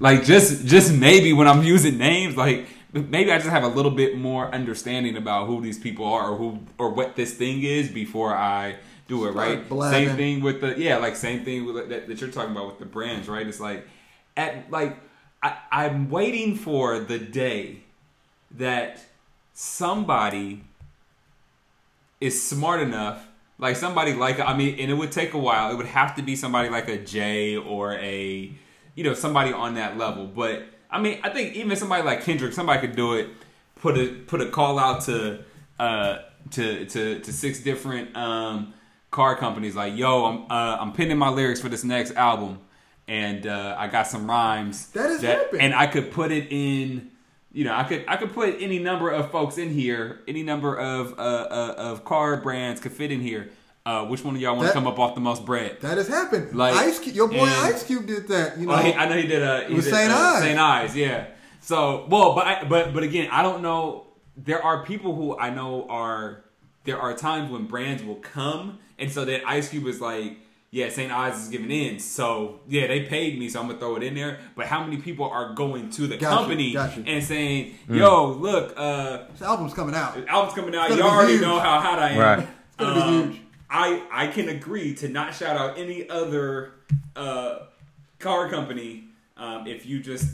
[0.00, 3.90] like just just maybe when I'm using names, like maybe I just have a little
[3.90, 7.88] bit more understanding about who these people are or who or what this thing is
[7.88, 8.76] before I
[9.08, 9.32] do it.
[9.32, 9.68] Right.
[9.68, 12.78] Same thing with the yeah, like same thing with, that, that you're talking about with
[12.78, 13.28] the brands.
[13.28, 13.46] Right.
[13.46, 13.86] It's like
[14.36, 14.96] at like
[15.42, 17.80] I, I'm waiting for the day
[18.52, 19.04] that
[19.60, 20.64] somebody
[22.18, 23.26] is smart enough
[23.58, 25.70] like somebody like I mean, and it would take a while.
[25.70, 28.50] It would have to be somebody like a Jay or a,
[28.94, 30.26] you know, somebody on that level.
[30.26, 33.28] But I mean, I think even somebody like Kendrick, somebody could do it.
[33.76, 35.44] Put a put a call out to
[35.78, 36.20] uh,
[36.52, 38.72] to to to six different um,
[39.10, 39.76] car companies.
[39.76, 42.60] Like, yo, I'm uh, I'm pinning my lyrics for this next album,
[43.06, 44.86] and uh, I got some rhymes.
[44.92, 47.09] That is that, and I could put it in.
[47.52, 50.20] You know, I could I could put any number of folks in here.
[50.28, 53.50] Any number of uh, uh of car brands could fit in here
[53.86, 55.80] uh, which one of y'all want to come up off the most bread?
[55.80, 56.54] That has happened.
[56.54, 58.58] Like Ice Cube, your boy and, Ice Cube did that.
[58.58, 59.42] You know, he, I know he did.
[59.42, 60.42] Uh, he with did, Saint uh, Ides.
[60.42, 61.26] Saint Ides, yeah.
[61.60, 64.06] So, well, but I, but but again, I don't know.
[64.36, 66.44] There are people who I know are
[66.84, 70.38] there are times when brands will come, and so that Ice Cube is like,
[70.72, 71.10] yeah, St.
[71.12, 71.98] Ides is giving in.
[71.98, 74.38] So yeah, they paid me, so I'm gonna throw it in there.
[74.56, 77.02] But how many people are going to the Gotcha, company gotcha.
[77.06, 80.16] and saying, "Yo, look, uh, This album's coming out.
[80.28, 80.90] album's coming out.
[80.90, 81.42] You gonna already huge.
[81.42, 82.48] know how hot I am." Right.
[82.78, 83.40] gonna be Um, huge.
[83.68, 86.72] I I can agree to not shout out any other
[87.16, 87.60] uh,
[88.18, 89.04] car company
[89.36, 90.26] um, if you just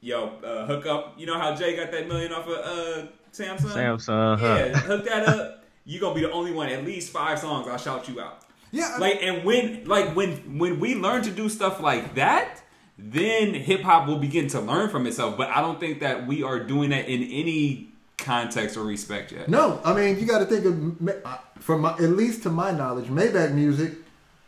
[0.00, 1.14] yo uh, hook up.
[1.18, 3.72] You know how Jay got that million off of uh, Samsung.
[3.74, 4.46] Samsung, huh?
[4.56, 5.64] Yeah, hook that up.
[5.84, 6.68] You gonna be the only one.
[6.68, 7.66] At least five songs.
[7.68, 8.42] I'll shout you out.
[8.72, 12.62] Yeah, I- Like and when like when when we learn to do stuff like that,
[12.98, 15.36] then hip hop will begin to learn from itself.
[15.36, 19.48] But I don't think that we are doing that in any context or respect yet.
[19.48, 22.50] No, I mean you got to think of Ma- uh, from my, at least to
[22.50, 23.92] my knowledge, Maybach music,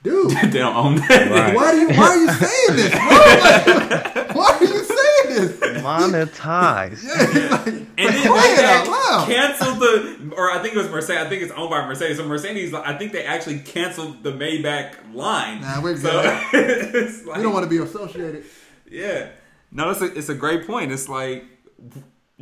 [0.02, 0.30] dude.
[0.52, 1.30] they don't own that.
[1.30, 1.54] Right.
[1.56, 2.90] Why do you Why are you saying this?
[2.90, 3.00] Bro?
[3.08, 5.01] Like, why are you saying
[5.58, 5.82] this?
[5.82, 7.02] Monetized.
[7.04, 9.28] Yeah, like, And then Play it out loud.
[9.28, 11.22] canceled the, or I think it was Mercedes.
[11.22, 12.16] I think it's owned by Mercedes.
[12.16, 15.60] So Mercedes, I think they actually canceled the Maybach line.
[15.60, 16.94] Nah, we're so, good.
[17.26, 18.44] like, we don't want to be associated.
[18.90, 19.30] Yeah.
[19.70, 20.92] No, it's a, it's a great point.
[20.92, 21.44] It's like,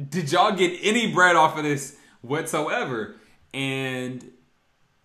[0.08, 3.16] did y'all get any bread off of this whatsoever?
[3.52, 4.30] And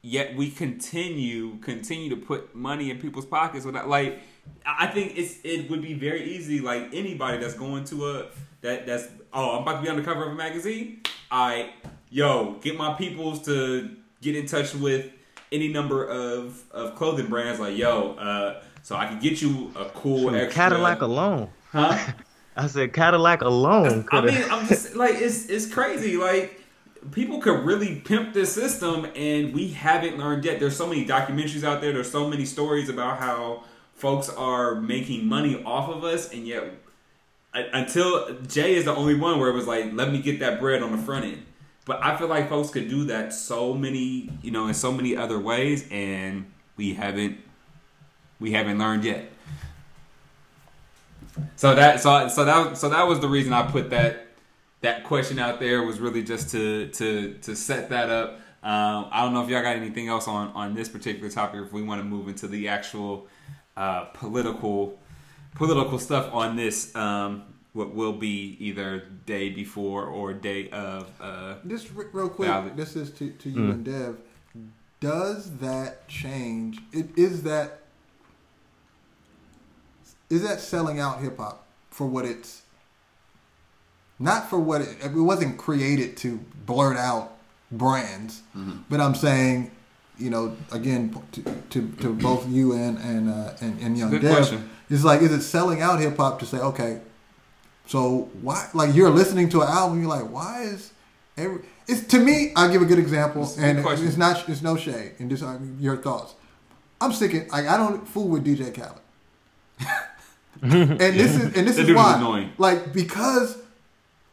[0.06, 4.20] yet we continue continue to put money in people's pockets without like
[4.66, 8.26] I think it's it would be very easy like anybody that's going to a
[8.62, 11.02] that that's oh I'm about to be on the cover of a magazine.
[11.30, 11.72] I
[12.10, 15.12] yo get my peoples to get in touch with
[15.52, 19.86] any number of of clothing brands like yo uh so I can get you a
[19.86, 21.50] cool extra Cadillac alone.
[21.72, 22.14] huh
[22.56, 24.44] I said Cadillac alone I mean.
[24.50, 26.18] I'm just like it's it's crazy.
[26.18, 26.62] Like
[27.12, 30.60] people could really pimp this system, and we haven't learned yet.
[30.60, 31.94] There's so many documentaries out there.
[31.94, 33.64] There's so many stories about how
[33.96, 36.74] folks are making money off of us, and yet
[37.56, 40.84] until Jay is the only one where it was like, let me get that bread
[40.84, 41.46] on the front end.
[41.86, 45.16] But I feel like folks could do that so many, you know, in so many
[45.16, 47.38] other ways, and we haven't
[48.40, 49.32] we haven't learned yet.
[51.56, 54.28] So that so so that so that was the reason I put that
[54.82, 58.40] that question out there was really just to to to set that up.
[58.64, 61.62] Um, I don't know if y'all got anything else on on this particular topic.
[61.66, 63.28] If we want to move into the actual
[63.78, 64.98] uh, political
[65.56, 71.10] political stuff on this, um, what will be either day before or day of.
[71.20, 72.76] Uh, Just re- real quick, Valid.
[72.78, 74.18] this is to, to you and Dev.
[75.00, 76.80] Does that change?
[76.92, 77.80] It, is that
[80.30, 82.64] is that selling out hip hop for what it's
[84.18, 87.34] not for what it, it wasn't created to blurt out
[87.72, 88.42] brands,
[88.90, 89.72] but I'm saying,
[90.18, 94.22] you know, again to to, to both you and and uh, and, and young Good
[94.22, 94.70] Dev, question.
[94.90, 97.02] it's like is it selling out hip hop to say okay,
[97.86, 100.92] so why like you're listening to an album, you're like why is
[101.38, 104.48] every it's to me I'll give a good example It's a good and it's not
[104.50, 106.34] it's no shade and just I mean, your thoughts.
[107.02, 109.02] I'm sick of like I don't fool with DJ Khaled.
[110.62, 112.54] and this is and this That is is why annoying.
[112.58, 113.58] like because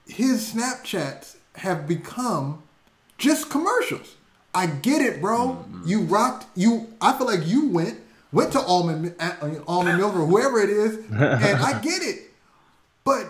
[0.06, 2.62] his Snapchats have become
[3.18, 4.16] just commercials.
[4.54, 5.38] I get it, bro.
[5.38, 5.88] Mm-hmm.
[5.88, 6.46] You rocked.
[6.56, 6.92] You.
[7.00, 7.98] I feel like you went
[8.32, 9.32] went to Almond uh,
[9.66, 12.30] Almond Milk or whoever it is, and I get it.
[13.04, 13.26] But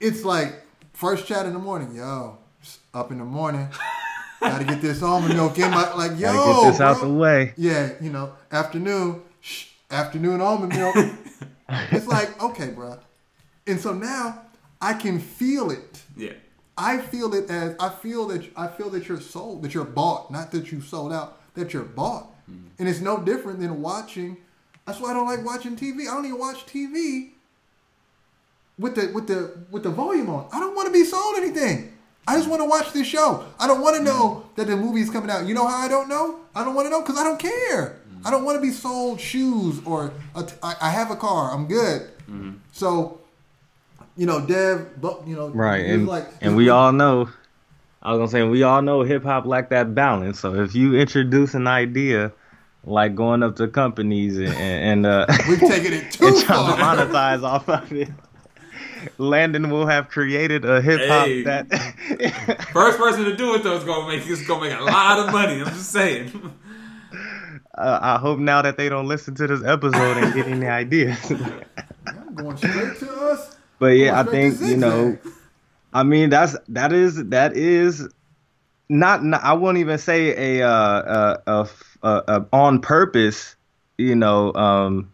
[0.00, 0.54] it's like
[0.92, 2.38] first chat in the morning, yo,
[2.92, 3.68] up in the morning,
[4.40, 7.12] got to get this almond milk in my like, yo, Gotta get this out the
[7.12, 7.54] way.
[7.56, 10.96] Yeah, you know, afternoon, shh, afternoon almond milk.
[11.68, 12.98] it's like, okay, bro.
[13.66, 14.42] And so now
[14.80, 16.02] I can feel it.
[16.16, 16.32] yeah.
[16.76, 20.30] I feel it as I feel that I feel that you're sold, that you're bought,
[20.30, 22.30] not that you sold out, that you're bought.
[22.50, 22.66] Mm-hmm.
[22.78, 24.36] And it's no different than watching.
[24.86, 26.02] That's why I don't like watching TV.
[26.02, 27.30] I don't even watch TV
[28.78, 30.48] with the with the with the volume on.
[30.52, 31.92] I don't want to be sold anything.
[32.26, 33.44] I just want to watch this show.
[33.58, 34.48] I don't want to know mm-hmm.
[34.56, 35.46] that the movie's coming out.
[35.46, 36.40] You know how I don't know?
[36.54, 38.00] I don't want to know because I don't care.
[38.08, 38.26] Mm-hmm.
[38.26, 41.52] I don't want to be sold shoes or a t- I, I have a car.
[41.52, 42.10] I'm good.
[42.72, 43.20] So,
[44.16, 47.28] you know, Dev, but you know, Right, and like, and we all know.
[48.02, 50.38] I was gonna say we all know hip hop like that balance.
[50.40, 52.32] So if you introduce an idea,
[52.84, 56.82] like going up to companies and, and uh, We've taken it too and trying to
[56.82, 58.10] monetize off of it,
[59.16, 61.42] Landon will have created a hip hop Hey.
[61.44, 62.66] that.
[62.74, 65.32] First person to do it though is gonna make is gonna make a lot of
[65.32, 65.60] money.
[65.62, 66.30] I'm just saying.
[67.78, 71.18] uh, I hope now that they don't listen to this episode and get any ideas.
[72.06, 73.53] I'm going straight to us.
[73.78, 75.18] But yeah, I think you know.
[75.92, 78.08] I mean, that's that is that is
[78.88, 79.24] not.
[79.24, 83.54] not I won't even say a uh, uh, a, a, a on purpose,
[83.96, 85.12] you know, um,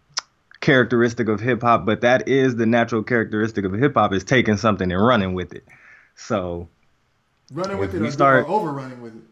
[0.60, 4.56] characteristic of hip hop, but that is the natural characteristic of hip hop is taking
[4.56, 5.64] something and running with it.
[6.16, 6.68] So
[7.52, 9.22] running with it we or, start- overrunning with it.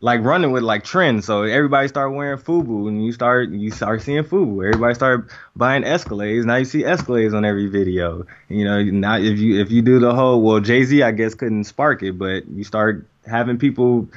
[0.00, 1.26] Like running with like trends.
[1.26, 4.66] So everybody start wearing FUBU, and you start you start seeing FUBU.
[4.66, 6.44] Everybody start buying Escalades.
[6.44, 8.26] Now you see Escalades on every video.
[8.48, 11.34] You know, now if you if you do the whole well, Jay Z I guess
[11.34, 14.08] couldn't spark it, but you start having people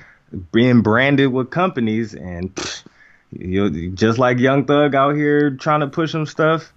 [0.51, 2.57] being branded with companies, and
[3.31, 6.71] you just like Young Thug out here trying to push some stuff.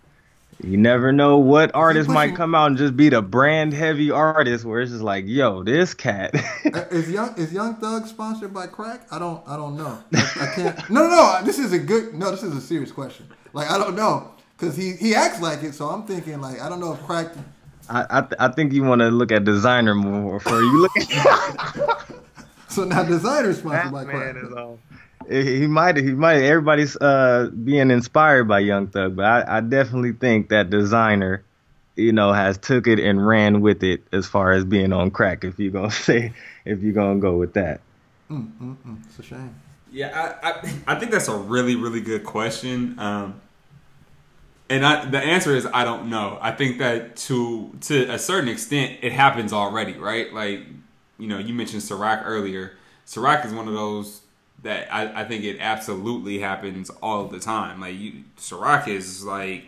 [0.62, 4.64] You never know what artist might come out and just be the brand heavy artist
[4.64, 6.34] where it's just like, yo, this cat.
[6.34, 9.06] Uh, is young is Young Thug sponsored by crack?
[9.10, 10.02] I don't I don't know.
[10.14, 10.90] I, I can't.
[10.90, 11.40] No, no, no.
[11.44, 12.14] This is a good.
[12.14, 13.28] No, this is a serious question.
[13.52, 15.74] Like I don't know because he he acts like it.
[15.74, 17.32] So I'm thinking like I don't know if crack.
[17.90, 20.96] I I, th- I think you want to look at Desiigner more for you look.
[20.96, 22.06] At...
[22.68, 24.36] so now Desiigner sponsored that by crack.
[25.28, 30.12] He might he might everybody's uh being inspired by Young Thug, but I, I definitely
[30.12, 31.42] think that Desiigner,
[31.96, 35.44] you know, has took it and ran with it as far as being on crack.
[35.44, 36.32] If you're gonna say
[36.64, 37.80] if you're gonna go with that,
[38.30, 39.06] mm, mm, mm.
[39.06, 39.54] it's a shame.
[39.90, 42.98] Yeah, I, I, I think that's a really really good question.
[42.98, 43.40] Um,
[44.68, 46.38] and I, the answer is I don't know.
[46.40, 50.32] I think that to to a certain extent it happens already, right?
[50.32, 50.60] Like
[51.18, 52.72] you know, you mentioned Ciroc earlier.
[53.06, 54.22] Ciroc is one of those
[54.66, 57.80] that I, I think it absolutely happens all the time.
[57.80, 59.64] Like you, Ciroc is like,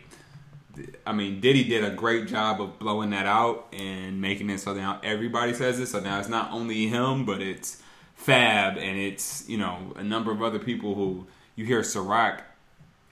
[1.07, 4.75] I mean, Diddy did a great job of blowing that out and making it so
[4.75, 5.87] now everybody says it.
[5.87, 7.83] So now it's not only him, but it's
[8.15, 12.41] Fab and it's you know a number of other people who you hear Ciroc.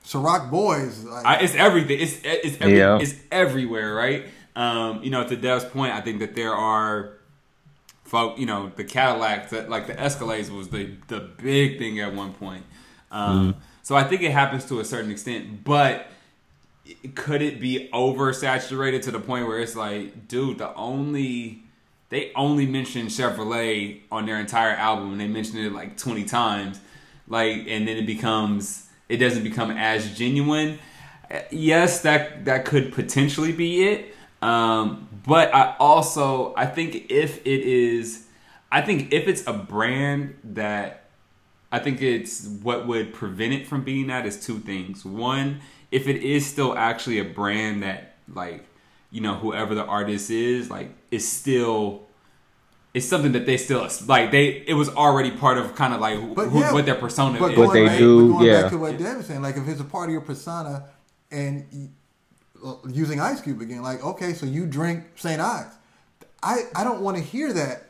[0.05, 1.99] Ciroc boys, like, I, it's everything.
[1.99, 2.99] It's it's every, yeah.
[3.01, 4.25] it's everywhere, right?
[4.55, 7.16] Um, you know, to Dev's point, I think that there are
[8.07, 12.13] folk, you know, the Cadillac, that like the Escalades was the the big thing at
[12.13, 12.63] one point.
[13.11, 13.59] Um, mm-hmm.
[13.83, 16.07] So I think it happens to a certain extent, but
[17.15, 21.63] could it be oversaturated to the point where it's like, dude, the only
[22.09, 26.79] they only mentioned Chevrolet on their entire album, and they mentioned it like twenty times,
[27.27, 30.79] like, and then it becomes it doesn't become as genuine.
[31.51, 34.15] Yes, that that could potentially be it.
[34.41, 38.25] Um, but I also I think if it is,
[38.71, 41.03] I think if it's a brand that
[41.71, 45.03] I think it's what would prevent it from being that is two things.
[45.03, 45.59] One,
[45.91, 48.65] if it is still actually a brand that like
[49.11, 52.07] you know whoever the artist is like is still
[52.93, 56.17] it's something that they still like they it was already part of kind of like
[56.17, 57.57] who, yeah, what their persona but is.
[57.57, 58.61] What they back, do, going yeah.
[58.61, 60.87] Back to what Dave was saying, like if it's a part of your persona
[61.31, 61.93] and
[62.89, 63.81] using Ice Cube again.
[63.81, 65.39] Like, okay, so you drink St.
[65.39, 65.75] Ides.
[66.41, 67.87] I, I don't want to hear that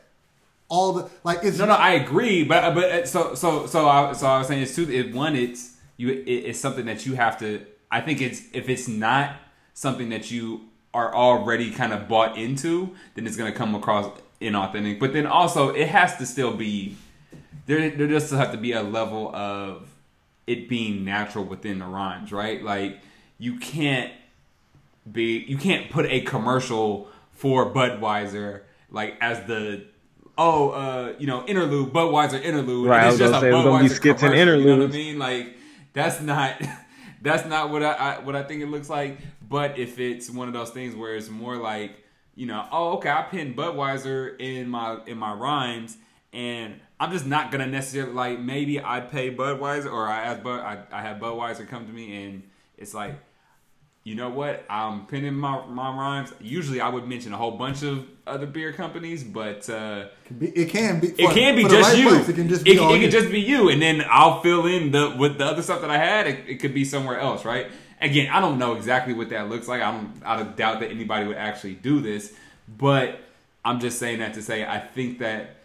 [0.68, 4.12] all the like it's no no I agree but but uh, so so so I
[4.12, 7.14] so I was saying it's two it one it's you it, it's something that you
[7.14, 9.36] have to I think it's if it's not
[9.72, 10.62] something that you
[10.92, 14.10] are already kind of bought into then it's gonna come across
[14.40, 16.96] inauthentic but then also it has to still be
[17.66, 19.88] there there just have to be a level of
[20.46, 22.98] it being natural within the rhymes right like
[23.38, 24.12] you can't
[25.12, 29.86] be you can't put a commercial for Budweiser like as the
[30.36, 34.34] oh uh you know interlude Budweiser interlude right, it's just a say, Budweiser skits and
[34.34, 34.64] interludes.
[34.64, 35.18] You know what I mean?
[35.18, 35.56] Like
[35.92, 36.60] that's not
[37.22, 39.18] that's not what I, I what I think it looks like.
[39.48, 42.04] But if it's one of those things where it's more like
[42.34, 45.96] you know oh okay I pin Budweiser in my in my rhymes
[46.32, 50.60] and I'm just not gonna necessarily like maybe I pay Budweiser or I ask Bud
[50.60, 52.42] I, I have Budweiser come to me and
[52.76, 53.18] it's like
[54.08, 54.64] you know what?
[54.70, 56.32] I'm pinning my, my rhymes.
[56.40, 60.06] Usually, I would mention a whole bunch of other beer companies, but uh,
[60.40, 61.08] it can be.
[61.08, 62.08] It can be just right you.
[62.08, 62.70] Place, it can just be.
[62.70, 65.60] It, it can just be you, and then I'll fill in the with the other
[65.60, 66.26] stuff that I had.
[66.26, 67.70] It, it, could be somewhere else, right?
[68.00, 69.82] Again, I don't know exactly what that looks like.
[69.82, 72.32] I'm out of doubt that anybody would actually do this,
[72.66, 73.20] but
[73.62, 75.56] I'm just saying that to say I think that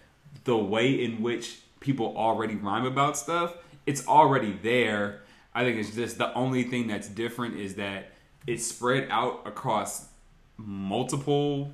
[0.43, 5.21] the way in which people already rhyme about stuff, it's already there.
[5.55, 8.09] I think it's just the only thing that's different is that
[8.47, 10.07] it's spread out across
[10.57, 11.73] multiple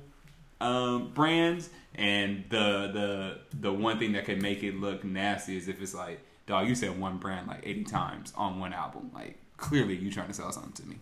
[0.60, 5.68] um, brands, and the the the one thing that could make it look nasty is
[5.68, 9.10] if it's like, dog, you said one brand like eighty times on one album.
[9.14, 10.96] Like clearly, you trying to sell something to me.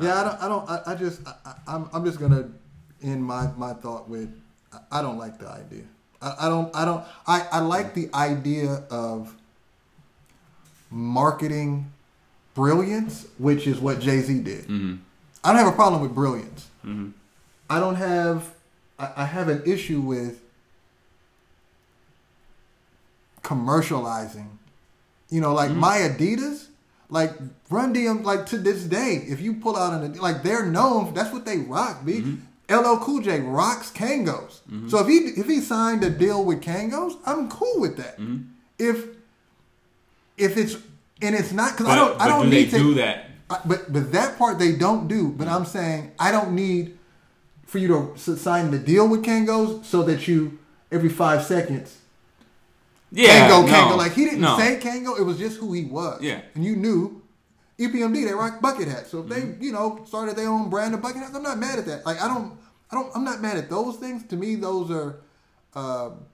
[0.00, 0.42] Yeah, I don't.
[0.42, 0.70] I don't.
[0.70, 1.20] I, I just.
[1.26, 1.90] I, I'm.
[1.92, 2.48] I'm just gonna
[3.02, 4.30] end my my thought with.
[4.90, 5.84] I don't like the idea.
[6.22, 6.74] I, I don't.
[6.74, 7.04] I don't.
[7.26, 7.46] I.
[7.52, 9.34] I like the idea of
[10.90, 11.92] marketing
[12.60, 14.64] brilliance, which is what Jay Z did.
[14.64, 14.96] Mm-hmm.
[15.42, 16.68] I don't have a problem with brilliance.
[16.84, 17.10] Mm-hmm.
[17.70, 18.52] I don't have.
[18.98, 20.42] I, I have an issue with
[23.42, 24.48] commercializing.
[25.30, 25.80] You know, like mm-hmm.
[25.80, 26.66] my Adidas,
[27.08, 27.32] like
[27.70, 31.32] Run DM, like to this day, if you pull out an like they're known, that's
[31.32, 32.04] what they rock.
[32.04, 32.20] B.
[32.20, 32.46] Mm-hmm.
[32.70, 34.60] LL Cool J rocks Kangos.
[34.68, 34.88] Mm-hmm.
[34.90, 38.18] So if he if he signed a deal with Kangos, I'm cool with that.
[38.18, 38.42] Mm-hmm.
[38.78, 39.06] If
[40.36, 40.76] if it's
[41.22, 43.26] and it's not because I don't I don't do need to do that.
[43.48, 45.30] I, but but that part they don't do.
[45.30, 46.96] But I'm saying I don't need
[47.66, 50.58] for you to sign the deal with Kango's so that you
[50.90, 51.98] every five seconds.
[53.12, 53.96] Yeah, Kango, no, Kango.
[53.96, 54.56] Like he didn't no.
[54.58, 55.18] say Kango.
[55.18, 56.22] It was just who he was.
[56.22, 56.42] Yeah.
[56.54, 57.22] and you knew
[57.78, 59.10] EPMD they rock bucket hats.
[59.10, 59.58] So if Mm-hmm.
[59.60, 62.06] they you know started their own brand of bucket hats, I'm not mad at that.
[62.06, 62.58] Like I don't
[62.90, 64.24] I don't I'm not mad at those things.
[64.28, 65.20] To me, those are.
[65.74, 66.26] Um,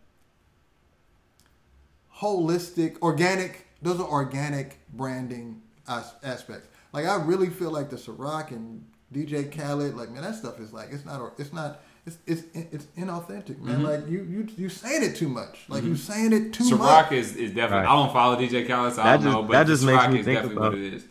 [2.20, 3.65] holistic, organic.
[3.86, 6.66] Those are organic branding as- aspects.
[6.92, 8.84] Like I really feel like the Ciroc and
[9.14, 12.86] DJ Khaled, like man, that stuff is like it's not it's not it's it's it's
[12.98, 13.76] inauthentic, man.
[13.76, 13.84] Mm-hmm.
[13.84, 15.60] Like you you you saying it too much.
[15.68, 17.12] Like you saying it too Ciroc much.
[17.12, 17.86] is, is definitely.
[17.86, 17.92] Right.
[17.92, 19.42] I don't follow DJ Khaled, so I don't just- know.
[19.42, 21.04] But that just makes me is think definitely about- what it is.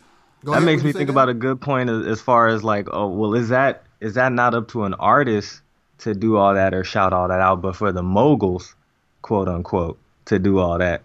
[0.44, 1.16] Go that ahead, makes me think Dan?
[1.16, 4.32] about a good point as, as far as like, oh, well, is that is that
[4.34, 5.62] not up to an artist
[6.00, 8.76] to do all that or shout all that out, but for the moguls,
[9.24, 11.02] quote unquote, to do all that?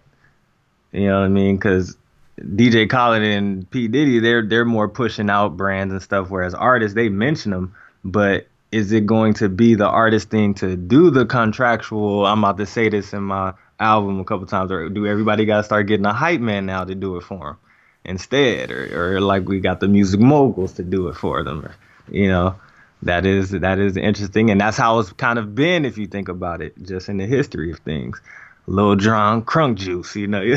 [0.91, 1.55] You know what I mean?
[1.55, 1.97] Because
[2.39, 6.95] DJ Khaled and P Diddy, they're they're more pushing out brands and stuff, whereas artists
[6.95, 11.25] they mention them, but is it going to be the artist thing to do the
[11.25, 12.25] contractual?
[12.25, 15.57] I'm about to say this in my album a couple times, or do everybody got
[15.57, 17.57] to start getting a hype man now to do it for them?
[18.03, 21.75] instead or, or like we got the music moguls to do it for them or,
[22.09, 22.55] you know
[23.03, 26.27] that is that is interesting and that's how it's kind of been if you think
[26.27, 28.19] about it just in the history of things
[28.67, 30.41] Lil Jon Crunk Juice, you know.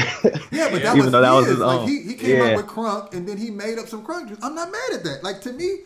[0.50, 1.54] Yeah, but that even was though that was his.
[1.56, 1.88] his like own.
[1.88, 2.44] he, he came yeah.
[2.44, 4.38] up with crunk and then he made up some crunk juice.
[4.42, 5.24] I'm not mad at that.
[5.24, 5.78] Like to me,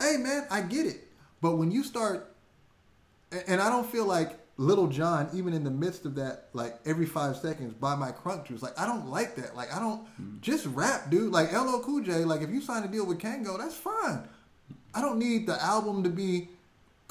[0.00, 1.08] hey man, I get it.
[1.40, 2.34] But when you start,
[3.32, 6.78] and- and I don't feel like Little John, even in the midst of that, like
[6.84, 8.62] every five seconds, buy my crunk juice.
[8.62, 9.56] Like I don't like that.
[9.56, 10.40] Like I don't mm.
[10.40, 11.32] just rap, dude.
[11.32, 12.24] Like LL Cool J.
[12.24, 14.28] Like if you sign a deal with Kango, that's fine.
[14.94, 16.48] I don't need the album to be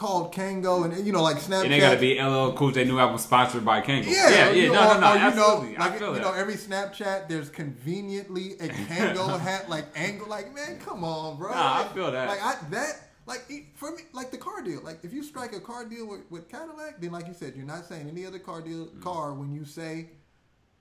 [0.02, 1.66] called Kango and you know like Snapchat.
[1.66, 4.06] It ain't got to be LL Cool J new album sponsored by Kango.
[4.08, 4.52] Yeah, yeah, yeah.
[4.64, 5.12] you- No, no, no.
[5.12, 5.70] or, you Absolutely.
[5.74, 6.22] Know, I like, you that.
[6.22, 10.28] know, every Snapchat there's conveniently a Kango hat, like angle.
[10.28, 11.52] Like, man, come on, bro.
[11.52, 12.28] Nah, I like, feel that.
[12.28, 12.94] Like I that.
[13.28, 13.42] Like
[13.76, 14.82] for me, like the car deal.
[14.84, 17.66] Like if you strike a car deal with, with Cadillac, then like you said, you're
[17.68, 19.02] not saying any other car deal Mm.
[19.04, 20.10] car when you say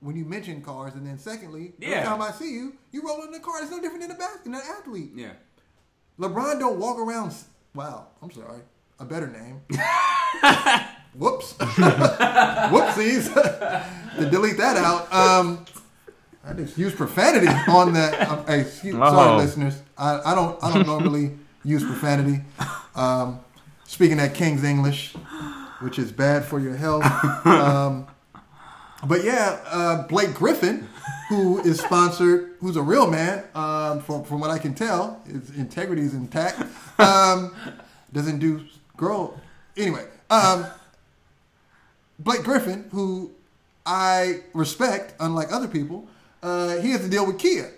[0.01, 1.89] when you mention cars, and then secondly, Yeah.
[1.89, 3.61] every time I see you, you roll in the car.
[3.61, 5.11] It's no different than a bas- than an athlete.
[5.15, 5.33] yeah.
[6.19, 7.35] LeBron don't walk around.
[7.75, 8.61] Wow, I'm sorry.
[9.01, 9.63] A better name.
[11.15, 11.55] Whoops.
[11.59, 13.33] Whoopsies.
[14.19, 15.13] to delete that out.
[15.13, 15.65] Um,
[16.45, 18.29] I just use profanity on that.
[18.29, 19.11] Um, hey, excuse, Uh-oh.
[19.11, 19.83] sorry, listeners.
[19.97, 20.63] I, I don't.
[20.63, 21.33] I don't normally
[21.65, 22.43] use profanity.
[22.95, 23.41] Um,
[23.85, 25.15] speaking that King's English,
[25.81, 27.05] which is bad for your health.
[27.47, 28.07] Um,
[29.07, 30.87] but yeah, uh, Blake Griffin,
[31.31, 35.57] who is sponsored, who's a real man, um, from from what I can tell, his
[35.57, 36.61] integrity is intact.
[36.99, 37.55] Um,
[38.13, 38.61] doesn't do
[39.01, 39.41] girl.
[39.77, 40.67] Anyway, um,
[42.19, 43.33] Blake Griffin, who
[43.87, 46.07] I respect, unlike other people,
[46.43, 47.71] uh, he has to deal with Kia.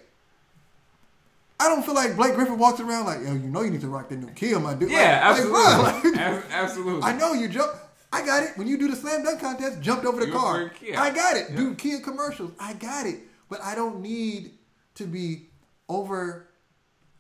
[1.61, 3.89] I don't feel like Blake Griffin walks around like, yo, you know you need to
[3.89, 4.91] rock the new Kia, my dude.
[4.91, 6.11] Yeah, Like- absolutely.
[6.11, 7.03] like- Ab- absolutely.
[7.05, 7.73] I know you jump.
[8.13, 8.51] I got it.
[8.59, 10.73] When you do the slam dunk contest, jumped over the You car.
[10.99, 11.47] I got it.
[11.51, 11.57] Yeah.
[11.57, 12.51] Do Kia commercials.
[12.59, 13.21] I got it.
[13.49, 14.51] But I don't need
[14.97, 15.47] to be
[15.89, 16.49] over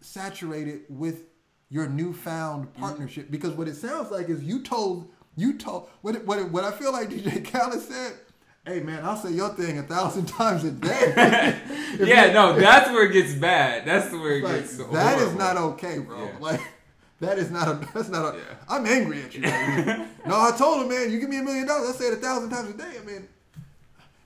[0.00, 1.22] saturated with
[1.72, 2.80] your newfound mm-hmm.
[2.80, 6.70] partnership because what it sounds like is you told you told what what what I
[6.70, 8.12] feel like DJ Khaled said.
[8.64, 11.58] Hey man, I'll say your thing a thousand times a day.
[11.98, 13.84] Yeah, you- no, that's where it gets bad.
[13.84, 14.76] That's where it like, gets.
[14.76, 15.38] that is horrible.
[15.38, 16.24] not okay, bro.
[16.24, 16.30] Yeah.
[16.38, 16.60] Like
[17.20, 18.44] that is not a that's not a Yeah.
[18.68, 19.40] I'm angry at you.
[19.40, 22.16] no, I told him, man, you give me a million dollars, I say it a
[22.16, 22.98] thousand times a day.
[23.00, 23.28] I mean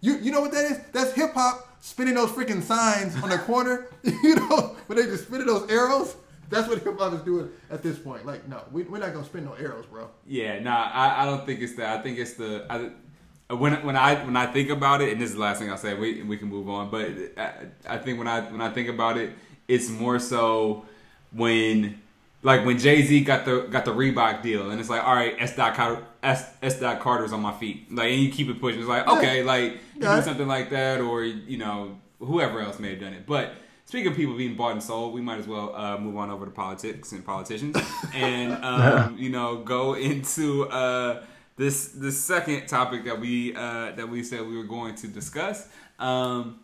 [0.01, 0.80] you you know what that is?
[0.92, 3.86] That's hip hop spinning those freaking signs on the corner.
[4.03, 6.16] you know, when they just spinning those arrows.
[6.49, 8.26] That's what hip hop is doing at this point.
[8.26, 10.09] Like, no, we, we're not gonna spin no arrows, bro.
[10.26, 11.99] Yeah, nah, I, I don't think it's that.
[11.99, 15.30] I think it's the I, when when I when I think about it, and this
[15.30, 15.94] is the last thing I'll say.
[15.94, 17.53] We we can move on, but I,
[17.88, 19.32] I think when I when I think about it,
[19.68, 20.84] it's more so
[21.32, 22.01] when
[22.42, 25.34] like when Jay Z got the got the Reebok deal, and it's like, all right,
[25.38, 25.55] S.
[25.55, 26.49] Dot Carter, S.
[26.62, 26.80] S.
[26.80, 28.80] Dot Carter's on my feet, like, and you keep it pushing.
[28.80, 32.78] It's like, okay, like you Got do something like that, or you know, whoever else
[32.78, 33.53] may have done it, but.
[33.87, 36.45] Speaking of people being bought and sold, we might as well uh, move on over
[36.45, 37.76] to politics and politicians,
[38.14, 41.22] and um, you know, go into uh,
[41.57, 45.68] this the second topic that we uh, that we said we were going to discuss.
[46.01, 46.59] Um,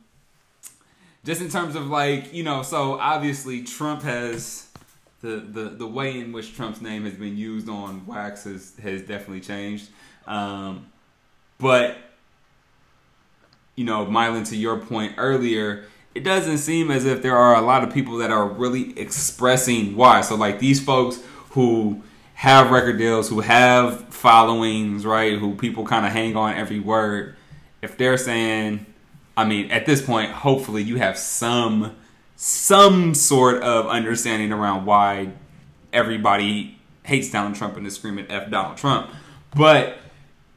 [1.24, 4.66] just in terms of like you know, so obviously Trump has
[5.20, 9.00] the the the way in which Trump's name has been used on wax has has
[9.02, 9.90] definitely changed,
[10.26, 10.90] um,
[11.58, 11.98] but
[13.76, 15.84] you know, Mylan, to your point earlier,
[16.14, 19.96] it doesn't seem as if there are a lot of people that are really expressing
[19.96, 20.20] why.
[20.20, 22.02] So, like these folks who
[22.34, 25.38] have record deals, who have followings, right?
[25.38, 27.36] Who people kind of hang on every word.
[27.80, 28.86] If they're saying,
[29.36, 31.96] I mean, at this point, hopefully you have some
[32.36, 35.30] some sort of understanding around why
[35.92, 39.10] everybody hates Donald Trump and is screaming "F Donald Trump."
[39.54, 39.98] But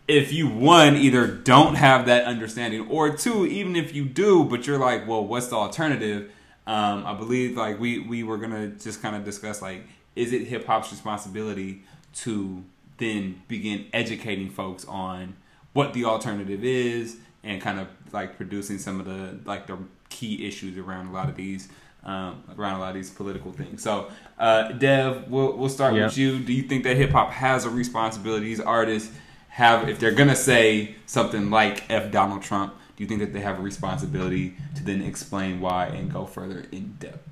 [0.08, 4.68] if you one either don't have that understanding, or two, even if you do, but
[4.68, 6.32] you're like, well, what's the alternative?
[6.68, 9.84] Um, I believe like we we were gonna just kind of discuss like,
[10.16, 11.84] is it hip hop's responsibility
[12.16, 12.64] to
[12.98, 15.36] then begin educating folks on
[15.74, 19.78] what the alternative is and kind of like producing some of the like the
[20.10, 21.68] key issues around a lot of these
[22.06, 23.82] um, around a lot of these political things.
[23.82, 26.10] So, uh, Dev, we'll we'll start yep.
[26.10, 26.40] with you.
[26.40, 28.46] Do you think that hip hop has a responsibility?
[28.46, 29.12] These artists
[29.56, 33.40] have, if they're gonna say something like "F Donald Trump," do you think that they
[33.40, 37.26] have a responsibility to then explain why and go further in depth?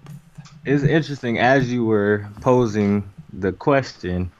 [0.65, 4.32] It's interesting as you were posing the question.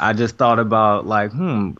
[0.00, 1.72] I just thought about like, hmm,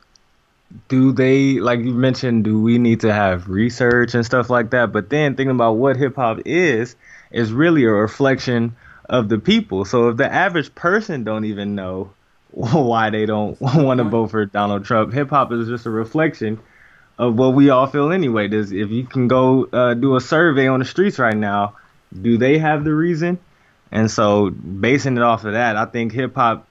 [0.89, 4.91] do they like you mentioned do we need to have research and stuff like that
[4.91, 6.97] but then thinking about what hip hop is
[7.31, 8.75] is really a reflection
[9.11, 12.11] of the people so if the average person don't even know
[12.73, 16.61] why they don't want to vote for Donald Trump hip hop is just a reflection
[17.19, 20.67] of what we all feel anyway Does if you can go uh, do a survey
[20.67, 21.77] on the streets right now
[22.21, 23.39] do they have the reason
[23.91, 26.67] and so basing it off of that I think hip hop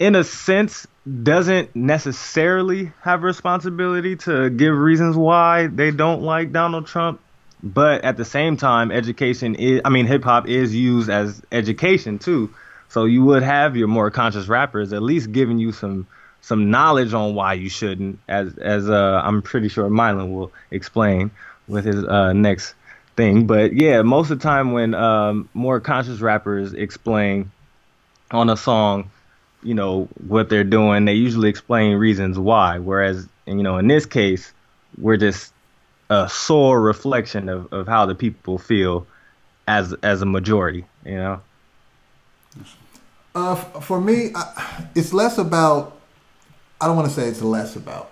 [0.00, 0.86] in a sense
[1.22, 7.20] doesn't necessarily have responsibility to give reasons why they don't like Donald Trump.
[7.62, 12.18] But at the same time, education is, I mean, hip hop is used as education
[12.18, 12.54] too.
[12.90, 16.06] So you would have your more conscious rappers at least giving you some
[16.42, 21.30] some knowledge on why you shouldn't, as as uh, I'm pretty sure Mylan will explain
[21.68, 22.74] with his uh, next
[23.16, 23.46] thing.
[23.46, 27.50] But yeah, most of the time when um, more conscious rappers explain
[28.30, 29.10] on a song
[29.62, 34.06] you know what they're doing they usually explain reasons why whereas you know in this
[34.06, 34.52] case
[34.98, 35.52] we're just
[36.08, 39.06] a sore reflection of, of how the people feel
[39.68, 41.40] as as a majority you know
[43.34, 45.98] uh, for me I, it's less about
[46.80, 48.10] i don't want to say it's less about.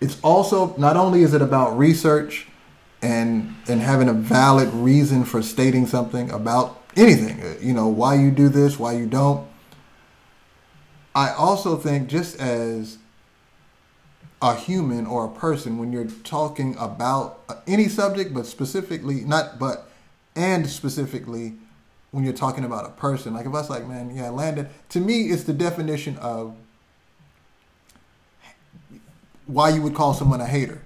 [0.00, 2.46] It's also not only is it about research
[3.00, 8.30] and and having a valid reason for stating something about anything you know why you
[8.30, 9.46] do this why you don't
[11.14, 12.98] I also think just as
[14.42, 19.88] a human or a person, when you're talking about any subject, but specifically, not but,
[20.34, 21.54] and specifically
[22.14, 25.00] when you're talking about a person, like if I was like, man, yeah, Landon, to
[25.00, 26.54] me, it's the definition of
[29.46, 30.80] why you would call someone a hater.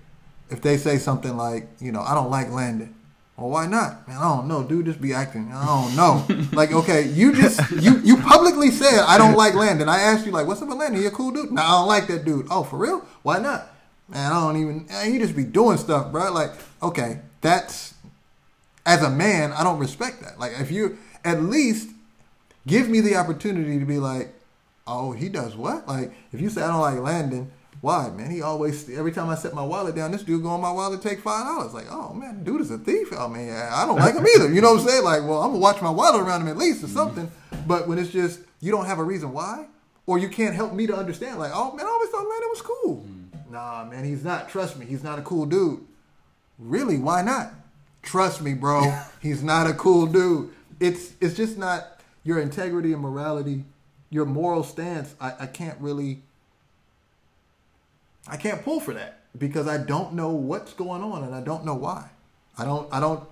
[0.49, 2.95] If they say something like, you know, I don't like Landon,
[3.37, 4.09] well, why not?
[4.09, 4.87] Man, I don't know, dude.
[4.87, 5.53] Just be acting.
[5.53, 6.27] I don't know.
[6.53, 9.89] like, okay, you just you you publicly said I don't like Landon.
[9.89, 11.01] I asked you like, what's up with Landon?
[11.01, 11.53] He a cool dude?
[11.53, 12.47] No, I don't like that dude.
[12.51, 13.07] Oh, for real?
[13.23, 13.71] Why not?
[14.09, 14.87] Man, I don't even.
[14.89, 16.33] Eh, man, you just be doing stuff, bro.
[16.33, 16.53] Like,
[16.83, 17.95] okay, that's
[18.89, 20.41] as a man, I don't respect that.
[20.41, 21.91] Like, if you at least
[22.67, 24.35] give me the opportunity to be like,
[24.87, 25.87] oh, he does what?
[25.87, 27.51] Like, if you say I don't like Landon,
[27.81, 28.31] why, man?
[28.31, 31.01] He always every time I set my wallet down, this dude go on my wallet
[31.01, 31.75] take five dollars.
[31.75, 33.13] Like, oh man, dude is a thief.
[33.13, 34.53] I mean, I don't like him either.
[34.53, 35.05] You know what I'm saying?
[35.05, 37.27] Like, well, I'm gonna watch my wallet around him at least or something.
[37.27, 37.69] Mm-hmm.
[37.69, 39.67] But when it's just you don't have a reason why,
[40.07, 42.63] or you can't help me to understand, like, oh man, I always thought Landon was
[42.63, 42.97] cool.
[42.97, 43.53] Mm-hmm.
[43.53, 44.49] Nah, man, he's not.
[44.49, 45.87] Trust me, he's not a cool dude.
[46.59, 46.99] Really?
[46.99, 47.53] Why not?
[48.03, 48.93] Trust me, bro.
[49.23, 50.51] he's not a cool dude.
[50.81, 53.65] It's it's just not your integrity and morality,
[54.11, 55.15] your moral stance.
[55.21, 56.23] I, I can't really
[58.29, 61.65] I can't pull for that because I don't know what's going on and I don't
[61.65, 62.11] know why.
[62.57, 62.93] I don't.
[62.93, 63.27] I don't.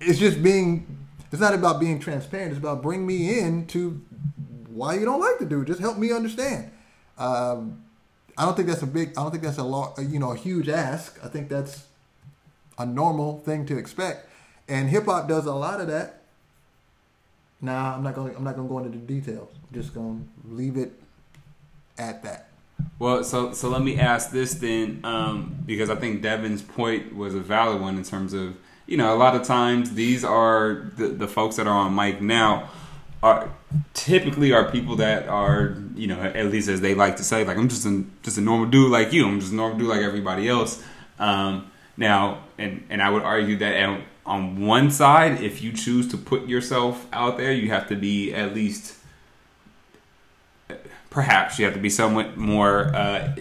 [0.00, 0.86] It's just being.
[1.30, 2.52] It's not about being transparent.
[2.52, 4.00] It's about bring me in to
[4.68, 5.66] why you don't like the dude.
[5.66, 6.70] Just help me understand.
[7.18, 7.82] Um,
[8.38, 9.10] I don't think that's a big.
[9.10, 9.98] I don't think that's a lot.
[9.98, 11.18] You know, a huge ask.
[11.22, 11.84] I think that's
[12.78, 14.28] a normal thing to expect.
[14.68, 16.15] And hip hop does a lot of that.
[17.60, 18.34] Nah, I'm not going.
[18.36, 19.50] I'm not going to go into the details.
[19.54, 20.92] I'm just going to leave it
[21.98, 22.48] at that.
[22.98, 27.34] Well, so so let me ask this then, um, because I think Devin's point was
[27.34, 31.08] a valid one in terms of you know a lot of times these are the,
[31.08, 32.70] the folks that are on mic now
[33.22, 33.50] are
[33.94, 37.56] typically are people that are you know at least as they like to say like
[37.56, 40.02] I'm just a just a normal dude like you I'm just a normal dude like
[40.02, 40.82] everybody else.
[41.18, 43.74] Um, now and and I would argue that
[44.26, 48.34] on one side if you choose to put yourself out there you have to be
[48.34, 48.96] at least
[51.10, 53.34] perhaps you have to be somewhat more uh,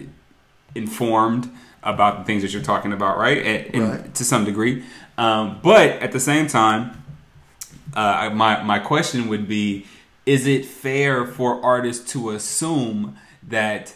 [0.76, 1.52] informed
[1.84, 3.38] about the things that you're talking about, right?
[3.38, 4.16] And, and right.
[4.16, 4.84] to some degree.
[5.18, 7.04] Um, but at the same time,
[7.94, 9.86] uh, my my question would be:
[10.26, 13.94] Is it fair for artists to assume that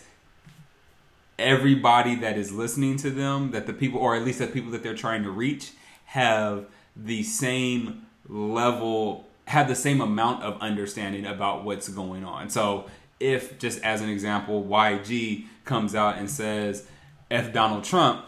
[1.38, 4.84] everybody that is listening to them, that the people, or at least the people that
[4.84, 5.72] they're trying to reach,
[6.06, 6.66] have
[7.04, 12.50] the same level, have the same amount of understanding about what's going on.
[12.50, 12.86] So,
[13.20, 16.88] if just as an example, YG comes out and says,
[17.30, 18.26] F Donald Trump,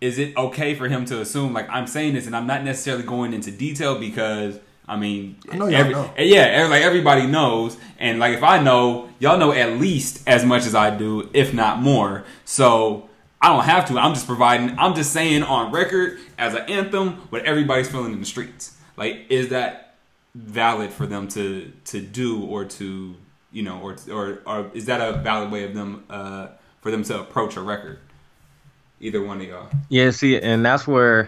[0.00, 3.02] is it okay for him to assume like I'm saying this and I'm not necessarily
[3.02, 4.58] going into detail because
[4.88, 6.12] I mean, I know every, know.
[6.16, 10.44] Eh, yeah, like everybody knows, and like if I know, y'all know at least as
[10.44, 12.24] much as I do, if not more.
[12.44, 13.08] So
[13.40, 13.98] I don't have to.
[13.98, 14.78] I'm just providing.
[14.78, 18.76] I'm just saying on record as an anthem what everybody's feeling in the streets.
[18.96, 19.94] Like, is that
[20.34, 23.14] valid for them to to do or to
[23.50, 26.48] you know or or, or is that a valid way of them uh,
[26.82, 27.98] for them to approach a record?
[29.00, 29.68] either one of y'all.
[29.88, 31.26] Yeah, see, and that's where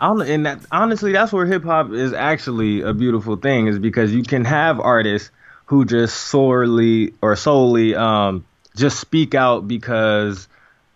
[0.00, 0.22] I don't.
[0.22, 4.22] And that honestly, that's where hip hop is actually a beautiful thing, is because you
[4.22, 5.30] can have artists
[5.66, 8.44] who just sorely or solely um,
[8.76, 10.48] just speak out because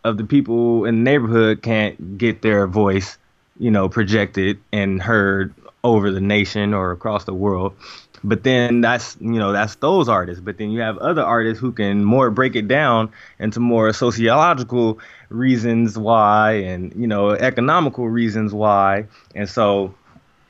[0.07, 3.19] of the people in the neighborhood can't get their voice,
[3.59, 5.53] you know, projected and heard
[5.83, 7.75] over the nation or across the world.
[8.23, 10.41] But then that's you know that's those artists.
[10.41, 15.01] But then you have other artists who can more break it down into more sociological
[15.29, 19.07] reasons why and you know economical reasons why.
[19.35, 19.95] And so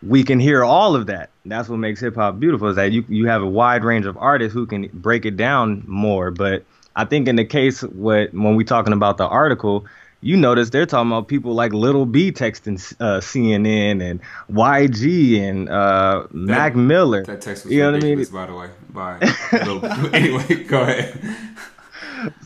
[0.07, 1.31] we can hear all of that.
[1.47, 4.17] That's what makes hip hop beautiful is that you you have a wide range of
[4.19, 6.31] artists who can break it down more.
[6.31, 6.65] But
[6.97, 9.87] I think in the case what when we talking about the article,
[10.23, 14.21] you notice they're talking about people like Little B texting uh, CNN and
[14.51, 17.23] YG and uh, that, Mac Miller.
[17.25, 18.25] That text was you know what I mean?
[18.33, 18.71] by the way.
[18.91, 20.11] Bye.
[20.13, 21.23] anyway, go ahead.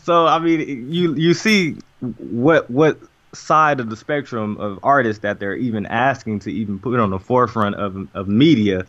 [0.03, 2.99] So I mean, you you see what what
[3.33, 7.17] side of the spectrum of artists that they're even asking to even put on the
[7.17, 8.85] forefront of of media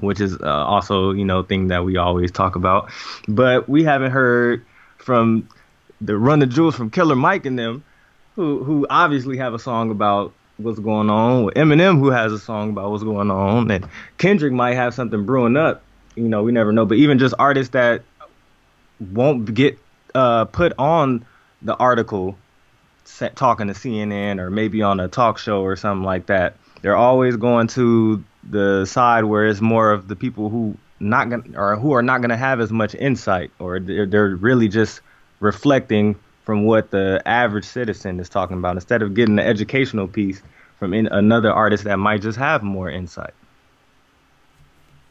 [0.00, 2.90] which is uh, also you know thing that we always talk about
[3.28, 4.64] but we haven't heard
[4.98, 5.48] from
[6.00, 7.84] the Run the Jewels from Killer Mike and them,
[8.36, 11.44] who who obviously have a song about what's going on.
[11.44, 13.88] With Eminem, who has a song about what's going on, and
[14.18, 15.82] Kendrick might have something brewing up.
[16.14, 16.86] You know, we never know.
[16.86, 18.02] But even just artists that
[19.00, 19.78] won't get
[20.14, 21.24] uh, put on
[21.62, 22.36] the article
[23.34, 26.56] talking to CNN or maybe on a talk show or something like that.
[26.82, 31.44] They're always going to the side where it's more of the people who not gonna
[31.56, 35.00] or who are not gonna have as much insight or they're, they're really just
[35.40, 40.42] reflecting from what the average citizen is talking about instead of getting the educational piece
[40.78, 43.32] from in, another artist that might just have more insight.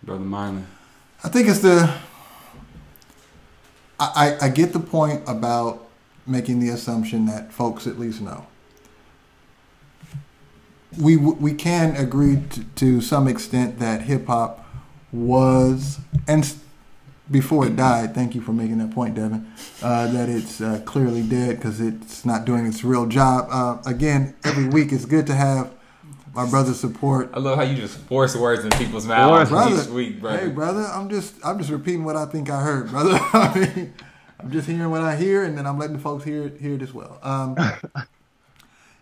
[0.03, 0.63] Brother Mylan.
[1.23, 1.93] I think it's the.
[3.99, 5.87] I, I get the point about
[6.27, 8.45] making the assumption that folks at least know.
[10.99, 14.65] We we can agree to, to some extent that hip hop
[15.11, 16.55] was and
[17.31, 21.21] before it died, thank you for making that point, Devin, uh, that it's uh, clearly
[21.23, 23.47] dead because it's not doing its real job.
[23.49, 25.73] Uh, again, every week it's good to have
[26.33, 27.29] my brother's support.
[27.33, 30.39] I love how you just force words in people's mouths brother, each week, brother.
[30.39, 33.17] Hey, brother, I'm just I'm just repeating what I think I heard, brother.
[33.33, 33.93] I mean,
[34.39, 36.73] I'm just hearing what I hear, and then I'm letting the folks hear it, hear
[36.73, 37.19] it as well.
[37.21, 37.55] Um,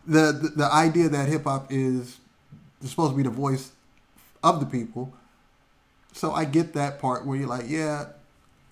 [0.06, 2.18] the, the idea that hip hop is
[2.84, 3.72] supposed to be the voice
[4.44, 5.14] of the people
[6.14, 8.08] so I get that part where you're like, yeah,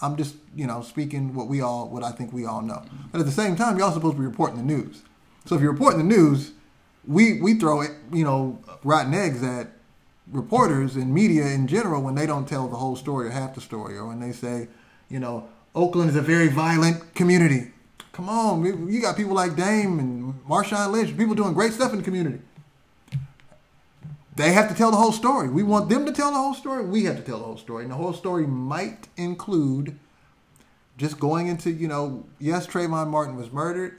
[0.02, 2.84] I'm just, you know, speaking what we all, what I think we all know.
[3.12, 5.04] But at the same time, y'all supposed to be reporting the news.
[5.46, 6.52] So if you're reporting the news,
[7.08, 9.72] we we throw it, you know, rotten eggs at
[10.32, 13.62] reporters and media in general when they don't tell the whole story or half the
[13.62, 14.68] story, or when they say,
[15.10, 17.72] you know, Oakland is a very violent community.
[18.20, 22.00] Come on, you got people like Dame and Marshawn Lynch, people doing great stuff in
[22.00, 22.42] the community.
[24.36, 25.48] They have to tell the whole story.
[25.48, 26.84] We want them to tell the whole story.
[26.84, 27.84] We have to tell the whole story.
[27.84, 29.98] And the whole story might include
[30.98, 33.98] just going into, you know, yes, Trayvon Martin was murdered,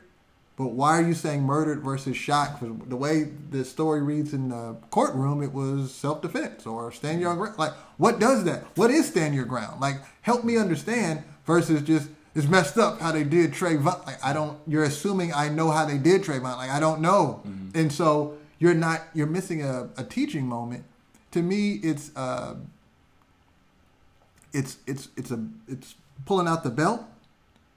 [0.59, 2.61] but why are you saying murdered versus shot?
[2.61, 7.23] Because the way the story reads in the courtroom, it was self defense or stand
[7.23, 7.59] your ground.
[7.59, 8.65] Like, what does that?
[8.77, 9.81] What is stand your ground?
[9.81, 14.07] Like, help me understand versus just it's messed up how they did Trayvon.
[14.07, 14.59] Like, I don't.
[14.67, 16.57] You're assuming I know how they did Trayvon.
[16.57, 17.77] Like, I don't know, mm-hmm.
[17.79, 20.85] and so you're not you're missing a, a teaching moment.
[21.33, 22.55] To me, it's uh,
[24.53, 25.95] it's it's it's a it's
[26.27, 27.03] pulling out the belt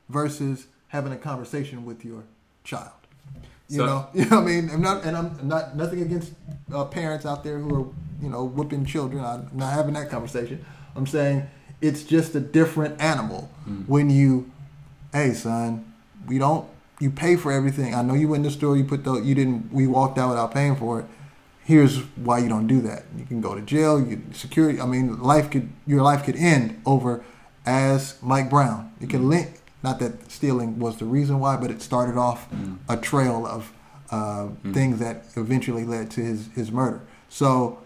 [0.09, 2.23] versus having a conversation with your
[2.63, 2.91] child.
[3.69, 4.69] You so, know, you know what I mean.
[4.69, 6.33] I'm not, and I'm not nothing against
[6.71, 7.87] uh, parents out there who are
[8.21, 9.23] you know whipping children.
[9.23, 10.63] I'm not having that conversation.
[10.95, 11.49] I'm saying
[11.83, 13.87] it's just a different animal mm.
[13.87, 14.49] when you,
[15.11, 15.93] hey son,
[16.25, 16.67] we don't
[16.99, 17.93] you pay for everything.
[17.93, 20.29] I know you went in the store, you put the you didn't we walked out
[20.29, 21.05] without paying for it.
[21.65, 23.03] Here's why you don't do that.
[23.17, 26.81] You can go to jail, you security I mean life could your life could end
[26.85, 27.23] over
[27.65, 28.93] as Mike Brown.
[29.01, 32.77] It can link Not that stealing was the reason why, but it started off mm.
[32.87, 33.73] a trail of
[34.09, 34.73] uh, mm.
[34.73, 37.01] things that eventually led to his his murder.
[37.27, 37.79] So,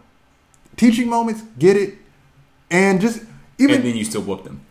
[0.75, 1.95] teaching moments, get it,
[2.69, 3.23] and just
[3.57, 3.75] even.
[3.75, 4.61] And then you still whoop them.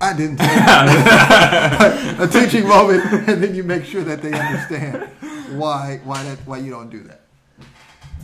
[0.00, 0.40] I didn't.
[0.40, 5.10] a teaching moment, and then you make sure that they understand
[5.58, 7.20] why why that why you don't do that.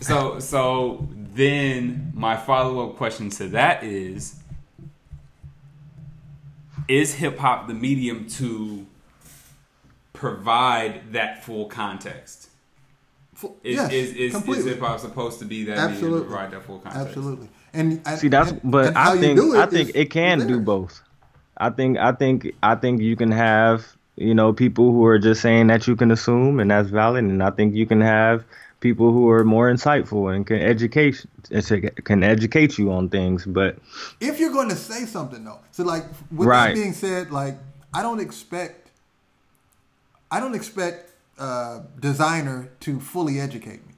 [0.00, 4.36] So so then my follow up question to that is
[6.88, 8.86] is hip hop the medium to
[10.12, 12.48] provide that full context?
[13.62, 16.08] Is yes, is, is, is hip hop supposed to be that Absolutely.
[16.08, 17.08] medium to provide that full context?
[17.08, 17.48] Absolutely.
[17.72, 21.02] And see that's and, but and I think I think it can do both.
[21.56, 23.86] I think I think I think you can have
[24.16, 27.42] you know people who are just saying that you can assume and that's valid, and
[27.42, 28.44] I think you can have
[28.80, 31.24] people who are more insightful and can educate
[32.04, 33.44] can educate you on things.
[33.44, 33.78] But
[34.20, 36.68] if you're going to say something though, so like with right.
[36.68, 37.56] that being said, like
[37.92, 38.90] I don't expect
[40.30, 43.94] I don't expect uh, Desiigner to fully educate me.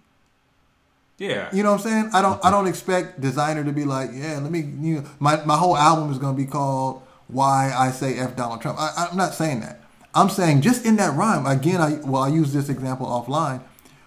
[1.19, 1.49] Yeah.
[1.53, 2.11] You know what I'm saying?
[2.15, 5.45] I don't I don't expect Desiigner to be like, yeah, let me you know, my
[5.45, 8.79] my whole album is gonna be called Why I Say F Donald Trump.
[8.79, 9.83] I, I'm not saying that.
[10.15, 13.61] I'm saying just in that rhyme, again I well I use this example offline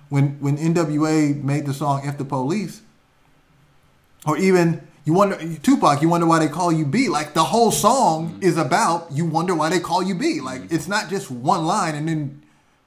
[0.10, 2.82] when when NWA made the song "F the Police,"
[4.26, 7.10] or even you wonder Tupac, you wonder why they call you B.
[7.10, 8.44] Like the whole song mm-hmm.
[8.44, 10.40] is about you wonder why they call you B.
[10.40, 10.76] Like mm-hmm.
[10.76, 12.42] it's not just one line and then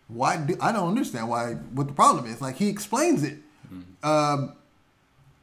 [0.09, 2.41] why do, I don't understand why what the problem is.
[2.41, 3.39] Like he explains it.
[3.73, 4.07] Mm-hmm.
[4.07, 4.57] Um,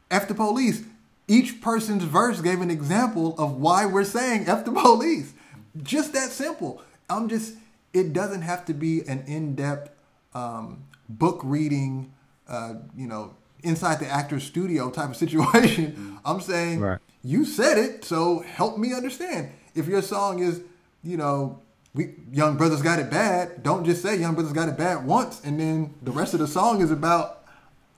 [0.09, 0.83] F the police.
[1.27, 5.33] Each person's verse gave an example of why we're saying F the police.
[5.81, 6.81] Just that simple.
[7.09, 7.55] I'm just.
[7.93, 9.91] It doesn't have to be an in depth
[10.33, 12.13] um, book reading,
[12.47, 15.91] uh, you know, inside the actor's studio type of situation.
[15.91, 16.15] Mm-hmm.
[16.25, 16.99] I'm saying right.
[17.23, 19.51] you said it, so help me understand.
[19.75, 20.61] If your song is,
[21.03, 21.59] you know,
[21.93, 25.43] we young brothers got it bad, don't just say young brothers got it bad once,
[25.43, 27.40] and then the rest of the song is about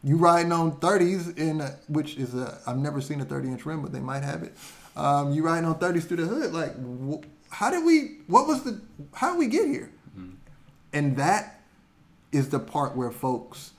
[0.03, 3.65] you riding on 30s in a, which is a I've never seen a 30 inch
[3.65, 4.53] rim, but they might have it.
[4.95, 8.19] Um, you riding on 30s through the hood, like wh- how did we?
[8.27, 8.81] What was the?
[9.13, 9.91] How did we get here?
[10.17, 10.33] Mm-hmm.
[10.91, 11.61] And that
[12.31, 13.71] is the part where folks,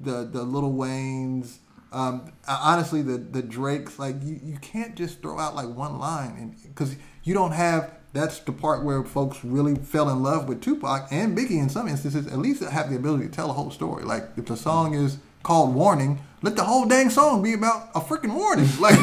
[0.00, 1.56] the the Lil Waynes,
[1.92, 6.36] um, honestly, the the Drakes, like you, you can't just throw out like one line,
[6.38, 7.90] and because you don't have.
[8.12, 11.88] That's the part where folks really fell in love with Tupac and Biggie in some
[11.88, 12.28] instances.
[12.28, 14.04] At least have the ability to tell a whole story.
[14.04, 18.00] Like if the song is called "Warning," let the whole dang song be about a
[18.00, 18.68] freaking warning.
[18.80, 18.98] Like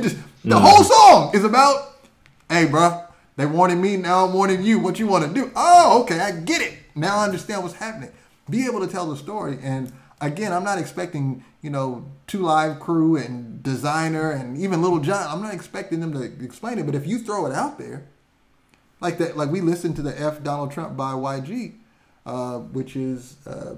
[0.00, 0.60] just, the mm.
[0.60, 1.96] whole song is about,
[2.48, 3.04] hey, bro,
[3.36, 4.26] they warning me now.
[4.26, 4.78] I'm warning you.
[4.78, 5.50] What you want to do?
[5.56, 6.74] Oh, okay, I get it.
[6.94, 8.12] Now I understand what's happening
[8.50, 9.58] be able to tell the story.
[9.62, 15.00] And again, I'm not expecting, you know, Two Live Crew and Desiigner and even Little
[15.00, 15.26] John.
[15.28, 16.86] I'm not expecting them to explain it.
[16.86, 18.06] But if you throw it out there,
[19.00, 21.74] like that, like we listened to the F Donald Trump by YG,
[22.26, 23.76] uh, which is uh,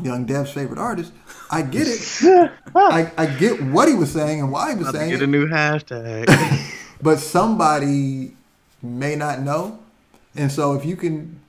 [0.00, 1.12] Young Dev's favorite artist.
[1.50, 2.50] I get it.
[2.74, 5.26] I, I get what he was saying and why he was saying get it.
[5.26, 6.74] Get a new hashtag.
[7.02, 8.34] but somebody
[8.80, 9.80] may not know,
[10.34, 11.42] and so if you can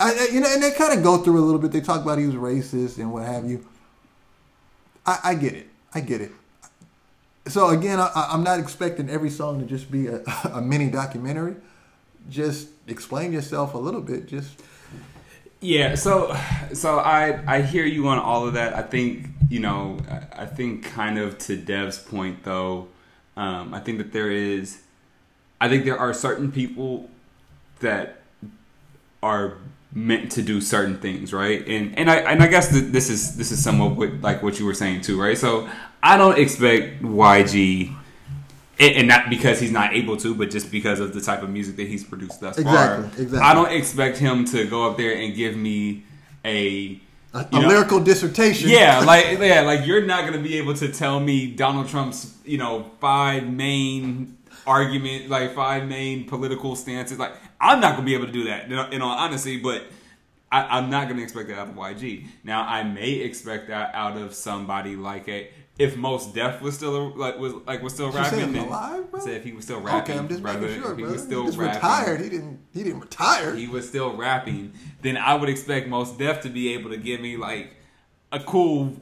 [0.00, 1.72] I, you know, and they kind of go through a little bit.
[1.72, 3.64] They talk about he was racist and what have you.
[5.06, 5.68] I, I get it.
[5.94, 6.32] I get it.
[7.46, 10.22] So again, I, am not expecting every song to just be a,
[10.52, 11.56] a mini documentary.
[12.28, 14.26] Just explain yourself a little bit.
[14.26, 14.60] Just
[15.64, 15.94] yeah.
[15.94, 16.36] So
[16.72, 18.74] so I I hear you on all of that.
[18.74, 19.98] I think you know
[20.32, 22.88] I think kind of to Dev's point though.
[23.36, 24.82] Um, I think that there is.
[25.60, 27.08] I think there are certain people
[27.80, 28.20] that
[29.22, 29.56] are
[29.92, 31.66] meant to do certain things, right?
[31.66, 34.66] And and I and I guess this is this is somewhat what, like what you
[34.66, 35.38] were saying too, right?
[35.38, 35.68] So
[36.02, 37.96] I don't expect YG,
[38.78, 41.76] and not because he's not able to, but just because of the type of music
[41.76, 42.96] that he's produced thus exactly, far.
[42.96, 43.24] Exactly.
[43.24, 43.48] Exactly.
[43.48, 46.04] I don't expect him to go up there and give me
[46.44, 47.00] a
[47.32, 48.70] a, a lyrical dissertation.
[48.70, 52.58] Yeah, like yeah, like you're not gonna be able to tell me Donald Trump's you
[52.58, 57.18] know five main argument, like five main political stances.
[57.18, 59.84] Like I'm not gonna be able to do that in all honesty, but
[60.50, 62.26] I, am not gonna expect that out of YG.
[62.44, 67.10] Now I may expect that out of somebody like a if Mos Def was still
[67.16, 68.52] like was like was still rapping.
[68.52, 69.20] Then, alive, bro?
[69.20, 70.12] Say if he was still rapping.
[70.12, 72.20] Okay, I'm just brother, making sure, if he was still he rapping, retired.
[72.20, 72.60] He didn't.
[72.72, 73.54] He didn't retire.
[73.54, 74.72] He was still rapping.
[75.02, 77.74] Then I would expect Mos Def to be able to give me like
[78.30, 78.94] a cool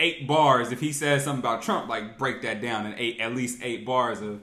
[0.00, 1.88] eight bars if he says something about Trump.
[1.88, 4.40] Like break that down in eight at least eight bars of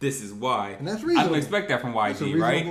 [0.00, 0.70] this is why.
[0.70, 1.20] And that's reasonable.
[1.20, 2.66] I don't expect that from YG, right?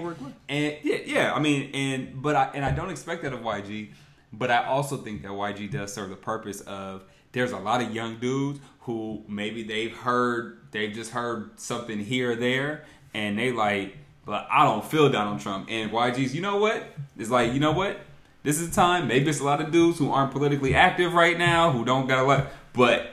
[0.50, 1.34] And yeah, yeah.
[1.34, 3.92] I mean, and but I and I don't expect that of YG,
[4.34, 7.04] but I also think that YG does serve the purpose of
[7.38, 12.32] there's a lot of young dudes who maybe they've heard they've just heard something here
[12.32, 15.68] or there, and they like but I don't feel Donald Trump.
[15.72, 16.84] And YG's, you know what?
[17.18, 17.98] It's like, you know what?
[18.44, 19.08] This is the time.
[19.08, 22.20] Maybe it's a lot of dudes who aren't politically active right now, who don't got
[22.20, 23.08] a lot, but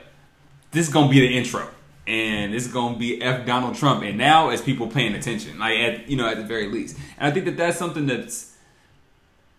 [0.71, 1.69] this is gonna be the intro.
[2.05, 4.03] And this is gonna be F Donald Trump.
[4.03, 6.97] And now as people paying attention, like at you know, at the very least.
[7.17, 8.53] And I think that that's something that's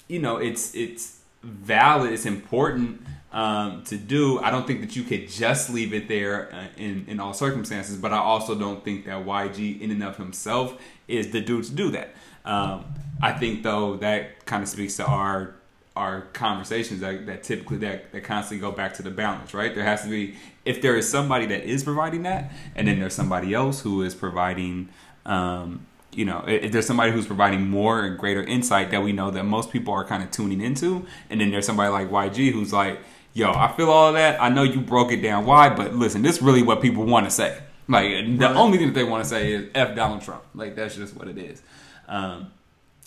[0.09, 3.01] you know, it's it's valid, it's important
[3.37, 4.39] um, to do.
[4.39, 7.99] I don't think that you could just leave it there uh, in in all circumstances,
[7.99, 11.73] but I also don't think that YG in and of himself is the dude to
[11.73, 12.15] do that.
[12.47, 12.87] Um,
[13.21, 15.55] I think though that kind of speaks to our
[15.95, 19.75] our conversations that, that typically that, that constantly go back to the balance, right?
[19.75, 23.15] There has to be if there is somebody that is providing that, and then there's
[23.15, 24.89] somebody else who is providing
[25.27, 29.31] um, you know, if there's somebody who's providing more and greater insight that we know
[29.31, 32.73] that most people are kind of tuning into, and then there's somebody like YG who's
[32.73, 32.99] like,
[33.37, 34.41] yo, I feel all of that.
[34.41, 37.27] I know you broke it down why, but listen, this is really what people want
[37.27, 37.59] to say.
[37.87, 38.57] Like the right.
[38.57, 40.43] only thing that they want to say is F Donald Trump.
[40.55, 41.63] Like that's just what it is.
[42.09, 42.51] Um,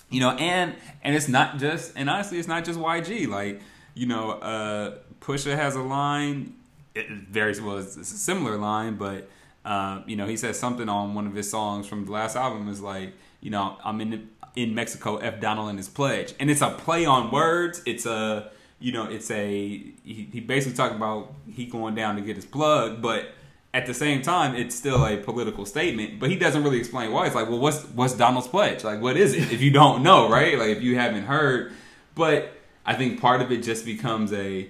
[0.10, 3.28] you know, and and it's not just and honestly, it's not just YG.
[3.28, 3.62] Like
[3.96, 6.54] you know, uh, Pusha has a line.
[6.96, 9.30] It very well, it's a similar line, but
[9.66, 12.70] uh, you know, he says something on one of his songs from the last album
[12.70, 16.62] is like, you know, I'm in in Mexico, F Donald and his pledge, and it's
[16.62, 17.82] a play on words.
[17.86, 22.22] It's a you know, it's a he, he basically talking about he going down to
[22.22, 23.30] get his plug, but
[23.74, 26.20] at the same time, it's still a political statement.
[26.20, 27.28] But he doesn't really explain why.
[27.28, 28.84] It's like, well, what's what's Donald's pledge?
[28.84, 29.52] Like, what is it?
[29.52, 30.58] If you don't know, right?
[30.58, 31.74] Like, if you haven't heard,
[32.16, 32.54] but
[32.86, 34.68] I think part of it just becomes a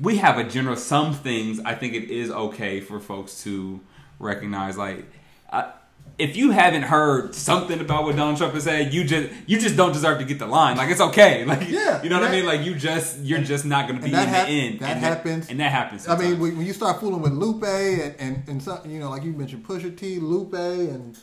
[0.00, 1.60] we have a general some things.
[1.64, 3.80] I think it is okay for folks to
[4.18, 5.04] recognize, like.
[5.52, 5.72] I,
[6.16, 9.76] if you haven't heard something about what Donald Trump has said, you just you just
[9.76, 10.76] don't deserve to get the line.
[10.76, 11.44] Like it's okay.
[11.54, 12.46] Like yeah, you know what that, I mean.
[12.46, 14.80] Like you just you're just not going to be in hap- the end.
[14.80, 16.04] That and happens, that, and that happens.
[16.04, 16.26] Sometimes.
[16.26, 19.24] I mean, when you start fooling with Lupe and and, and some, you know, like
[19.24, 21.18] you mentioned, Pusha T, Lupe, and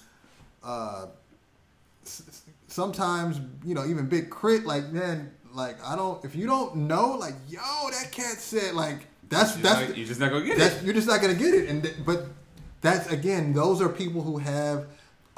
[0.63, 1.07] uh,
[2.67, 4.65] sometimes you know even Big Crit.
[4.65, 7.59] Like man, like I don't if you don't know, like yo,
[7.91, 10.83] that cat said like that's you're that's not, you're just not gonna get it.
[10.83, 12.25] You're just not gonna get it, and but
[12.81, 14.87] that's again, those are people who have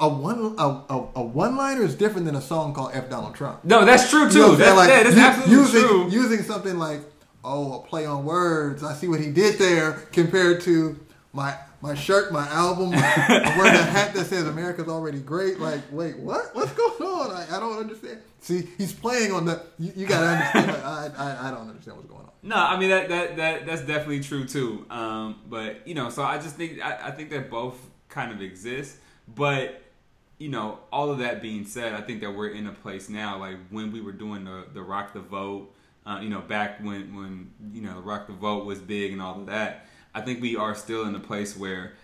[0.00, 3.34] a one a, a, a one liner is different than a song called F Donald
[3.34, 3.64] Trump.
[3.64, 4.38] No, that's true too.
[4.38, 6.08] You know that's, like, yeah, that's absolutely using, true.
[6.10, 7.00] Using something like
[7.44, 8.82] oh, a play on words.
[8.82, 10.98] I see what he did there compared to
[11.32, 12.90] my my shirt, my album.
[12.90, 15.60] My, I wear a hat that says America's already great.
[15.60, 16.54] Like, wait, what?
[16.54, 17.30] What's going on?
[17.30, 18.18] I, I don't understand.
[18.40, 19.62] See, he's playing on the.
[19.78, 20.66] You, you gotta understand.
[20.68, 22.23] Like, I, I I don't understand what's going on.
[22.44, 24.84] No, I mean that that, that that's definitely true too.
[24.90, 27.78] Um, but you know, so I just think I, I think that both
[28.10, 28.98] kind of exist.
[29.34, 29.82] But
[30.38, 33.38] you know, all of that being said, I think that we're in a place now,
[33.38, 35.74] like when we were doing the the rock the vote,
[36.04, 39.22] uh, you know, back when when you know the rock the vote was big and
[39.22, 39.86] all of that.
[40.14, 41.94] I think we are still in a place where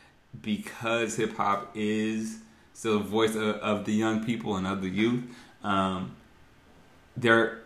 [0.40, 2.38] because hip hop is
[2.72, 5.22] still the voice of, of, the young people and of the youth,
[5.62, 6.16] um,
[7.16, 7.60] there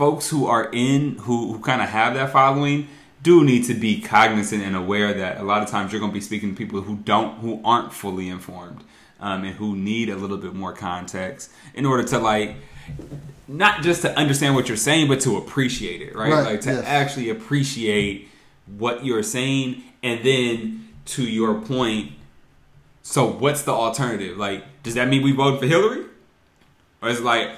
[0.00, 2.88] folks who are in who, who kind of have that following
[3.22, 6.14] do need to be cognizant and aware that a lot of times you're going to
[6.14, 8.82] be speaking to people who don't who aren't fully informed
[9.20, 12.56] um, and who need a little bit more context in order to like
[13.46, 16.70] not just to understand what you're saying but to appreciate it right, right like to
[16.70, 16.84] yes.
[16.86, 18.26] actually appreciate
[18.78, 22.10] what you're saying and then to your point
[23.02, 24.38] so what's the alternative?
[24.38, 26.06] Like does that mean we vote for hillary?
[27.02, 27.50] Or is it like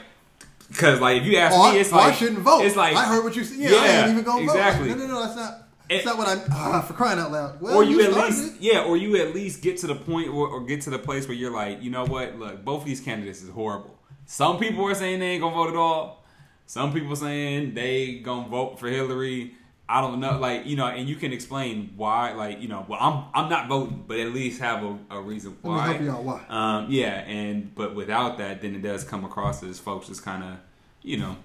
[0.72, 2.64] because like if you ask oh, me, it's like I shouldn't vote.
[2.64, 3.58] It's like I heard what you said.
[3.58, 4.88] Yeah, yeah, I ain't even gonna exactly.
[4.88, 4.98] vote.
[4.98, 5.58] Like, no, no, no, that's not.
[5.90, 7.60] That's not what I'm uh, for crying out loud.
[7.60, 10.28] Well, or you, you at least, yeah, or you at least get to the point
[10.28, 12.38] or, or, get to the place where you're like, you know what?
[12.38, 13.98] Look, both of these candidates is horrible.
[14.24, 16.24] Some people are saying they ain't gonna vote at all.
[16.66, 19.54] Some people saying they gonna vote for Hillary.
[19.92, 22.98] I don't know, like you know, and you can explain why, like you know, well,
[22.98, 25.88] I'm I'm not voting, but at least have a, a reason why.
[25.88, 26.44] Let me help you out why.
[26.48, 30.44] Um, yeah, and but without that, then it does come across as folks just kind
[30.44, 30.56] of,
[31.02, 31.36] you know,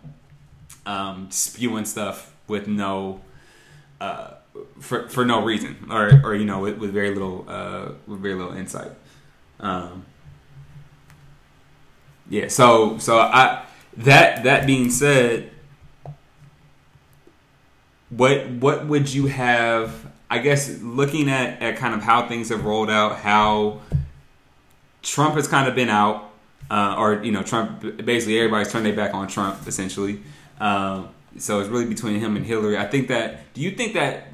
[0.86, 3.20] um, spewing stuff with no,
[4.00, 4.36] uh,
[4.80, 8.36] for for no reason, or or you know, with, with very little uh, with very
[8.36, 8.91] little insight.
[9.60, 10.06] Um,
[12.30, 13.66] yeah, so so I
[13.98, 15.52] that that being said
[18.10, 20.05] what what would you have?
[20.30, 23.82] I guess looking at at kind of how things have rolled out, how
[25.01, 26.32] Trump has kind of been out,
[26.70, 30.22] uh, or you know, Trump basically everybody's turned their back on Trump essentially.
[30.60, 32.78] Um, so it's really between him and Hillary.
[32.78, 33.53] I think that.
[33.53, 34.28] Do you think that?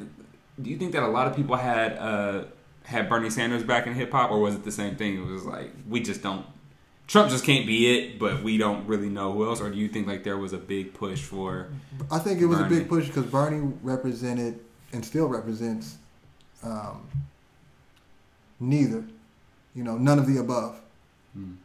[0.62, 2.44] Do you think that a lot of people had uh,
[2.84, 5.18] had Bernie Sanders back in hip hop, or was it the same thing?
[5.18, 6.46] It was like we just don't
[7.08, 9.62] Trump just can't be it, but we don't really know who else.
[9.62, 11.68] Or do you think like there was a big push for?
[12.10, 12.76] I think it was Bernie?
[12.76, 14.60] a big push because Bernie represented
[14.94, 15.98] and still represents
[16.64, 17.08] um,
[18.60, 19.04] neither,
[19.76, 20.80] you know, none of the above.
[21.38, 21.56] mm.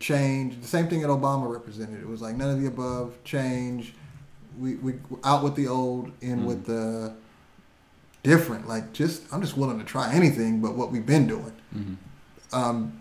[0.00, 0.60] change.
[0.60, 2.00] The same thing that Obama represented.
[2.00, 3.22] It was like none of the above.
[3.24, 3.94] Change.
[4.58, 6.44] We we out with the old, in mm.
[6.44, 7.14] with the
[8.22, 8.68] different.
[8.68, 11.52] Like just I'm just willing to try anything, but what we've been doing.
[11.74, 11.94] Mm-hmm.
[12.52, 12.99] Um,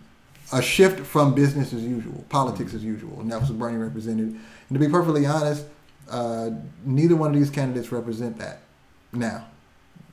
[0.51, 4.27] a shift from business as usual, politics as usual, and that was what Bernie represented.
[4.27, 5.65] And to be perfectly honest,
[6.09, 6.49] uh,
[6.83, 8.61] neither one of these candidates represent that
[9.11, 9.45] now.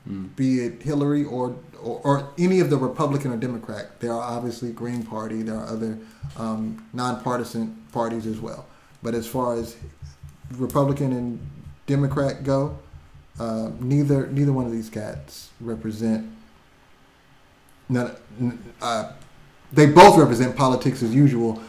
[0.07, 0.35] Mm.
[0.35, 4.71] Be it Hillary or, or, or any of the Republican or Democrat, there are obviously
[4.71, 5.41] Green Party.
[5.41, 5.97] There are other
[6.37, 8.65] um, nonpartisan parties as well.
[9.03, 9.75] But as far as
[10.51, 11.39] Republican and
[11.87, 12.77] Democrat go,
[13.39, 16.31] uh, neither neither one of these cats represent.
[17.89, 18.15] None,
[18.81, 19.11] uh,
[19.71, 21.61] they both represent politics as usual.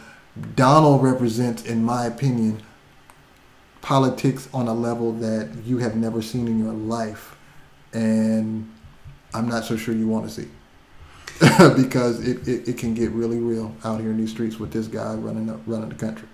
[0.55, 2.61] Donald represents, in my opinion,
[3.81, 7.35] politics on a level that you have never seen in your life,
[7.93, 8.69] and
[9.33, 10.49] I'm not so sure you want to see.
[11.77, 14.87] because it, it, it, can get really real out here in these streets with this
[14.87, 16.27] guy running up, running the country.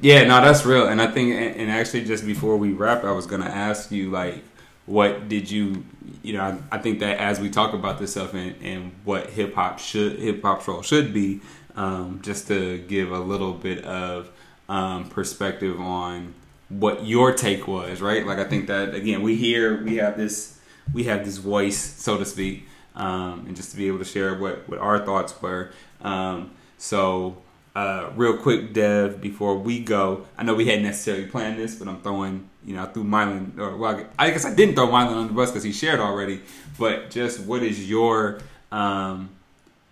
[0.00, 0.86] Yeah, no, that's real.
[0.86, 4.10] And I think, and actually, just before we wrap, I was going to ask you,
[4.10, 4.44] like,
[4.86, 5.84] what did you
[6.22, 9.30] you know I, I, think that as we talk about this stuff and, and what
[9.30, 11.40] hip hop should hip hop's role should be
[11.74, 14.30] um, just to give a little bit of
[14.68, 16.34] um, perspective on
[16.68, 18.26] what your take was right?
[18.26, 20.58] Like I think that again we hear we have this
[20.92, 24.34] we have this voice so to speak um, and just to be able to share
[24.34, 25.72] what what our thoughts were.
[26.00, 27.38] Um, so
[27.76, 31.86] uh, real quick, Dev, before we go, I know we hadn't necessarily planned this, but
[31.86, 35.14] I'm throwing, you know, I threw Mylan, or well, I guess I didn't throw Mylan
[35.14, 36.42] on the bus because he shared already,
[36.78, 38.40] but just what is your,
[38.72, 39.30] um,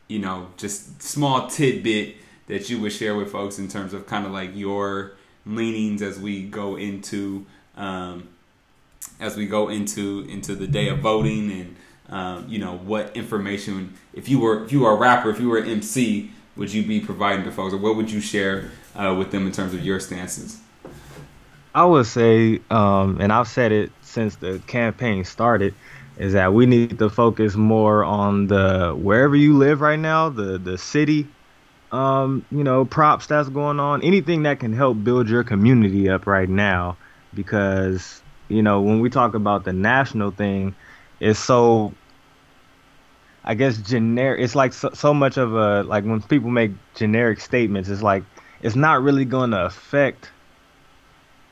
[0.09, 2.17] you know, just small tidbit
[2.49, 5.13] that you would share with folks in terms of kind of like your
[5.47, 7.47] leanings as we go into,
[7.77, 8.29] um,
[9.21, 11.77] as we go into into the day of voting and
[12.09, 15.49] um, you know what information if you were if you were a rapper if you
[15.49, 19.15] were an MC would you be providing to folks, or what would you share uh,
[19.17, 20.61] with them in terms of your stances?
[21.75, 25.75] I would say, um, and I've said it since the campaign started,
[26.17, 30.59] is that we need to focus more on the wherever you live right now, the
[30.59, 31.35] the city,
[31.93, 36.27] um, you know, props that's going on, anything that can help build your community up
[36.27, 36.99] right now,
[37.35, 40.77] because you know when we talk about the national thing,
[41.21, 41.99] it's so
[43.45, 44.43] I guess generic.
[44.43, 47.89] It's like so, so much of a like when people make generic statements.
[47.89, 48.25] It's like
[48.61, 50.34] it's not really going to affect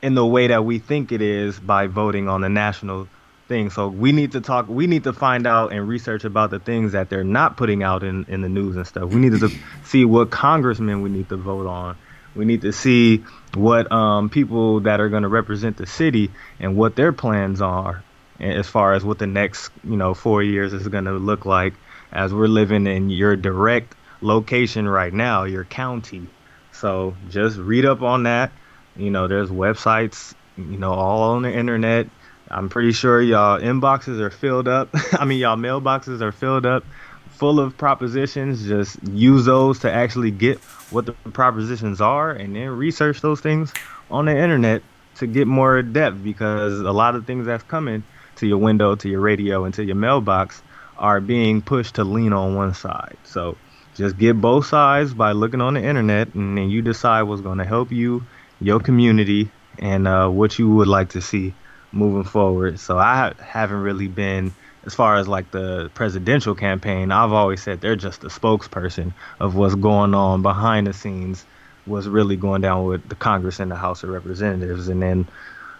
[0.03, 3.07] in the way that we think it is by voting on the national
[3.47, 3.69] thing.
[3.69, 4.67] So we need to talk.
[4.67, 8.03] We need to find out and research about the things that they're not putting out
[8.03, 9.09] in in the news and stuff.
[9.09, 9.49] We need to
[9.85, 11.97] see what congressmen we need to vote on.
[12.35, 13.23] We need to see
[13.53, 18.03] what um, people that are going to represent the city and what their plans are
[18.39, 21.75] as far as what the next you know four years is going to look like
[22.11, 26.27] as we're living in your direct location right now, your county.
[26.73, 28.51] So just read up on that.
[28.95, 32.07] You know, there's websites, you know, all on the internet.
[32.49, 34.89] I'm pretty sure y'all inboxes are filled up.
[35.13, 36.83] I mean, y'all mailboxes are filled up
[37.29, 38.65] full of propositions.
[38.65, 40.59] Just use those to actually get
[40.91, 43.73] what the propositions are and then research those things
[44.11, 44.83] on the internet
[45.15, 48.03] to get more depth because a lot of things that's coming
[48.37, 50.61] to your window, to your radio, and to your mailbox
[50.97, 53.17] are being pushed to lean on one side.
[53.23, 53.57] So
[53.95, 57.59] just get both sides by looking on the internet, and then you decide what's going
[57.59, 58.25] to help you,
[58.63, 61.53] your community, and uh, what you would like to see
[61.91, 62.79] moving forward.
[62.79, 64.53] So I haven't really been
[64.85, 67.11] as far as like the presidential campaign.
[67.11, 71.45] I've always said they're just a spokesperson of what's going on behind the scenes,
[71.85, 75.27] what's really going down with the Congress and the House of Representatives, and then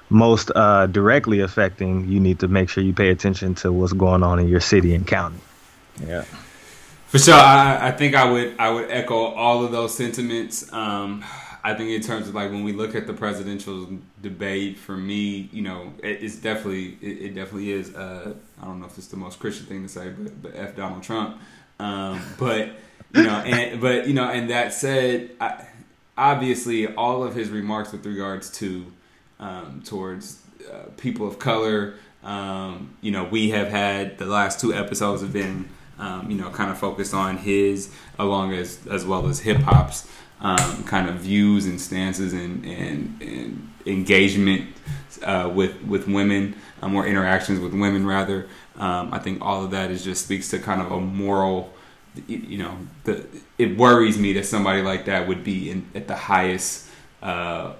[0.09, 4.23] most uh, directly affecting, you need to make sure you pay attention to what's going
[4.23, 5.39] on in your city and county.
[6.05, 6.23] Yeah.
[7.07, 10.71] For sure, I, I think I would I would echo all of those sentiments.
[10.73, 11.23] Um,
[11.65, 13.87] I think in terms of like when we look at the presidential
[14.21, 17.95] debate, for me, you know, it, it's definitely it, it definitely is.
[17.95, 20.75] Uh, I don't know if it's the most Christian thing to say, but but f
[20.75, 21.39] Donald Trump.
[21.79, 22.69] Um, but
[23.13, 25.65] you know, and but you know, and that said, I,
[26.17, 28.85] obviously all of his remarks with regards to
[29.39, 30.41] um, towards
[30.71, 31.95] uh, people of color.
[32.23, 35.67] Um, you know, we have had the last two episodes have been,
[35.97, 40.09] um, you know, kind of focused on his, along as as well as hip hop's
[40.43, 44.75] um, kind of views and stances and and, and engagement
[45.23, 48.47] uh, with with women, um, or interactions with women rather.
[48.77, 51.73] Um, I think all of that is just speaks to kind of a moral.
[52.27, 53.25] You know, the,
[53.57, 56.87] it worries me that somebody like that would be in, at the highest
[57.23, 57.73] uh,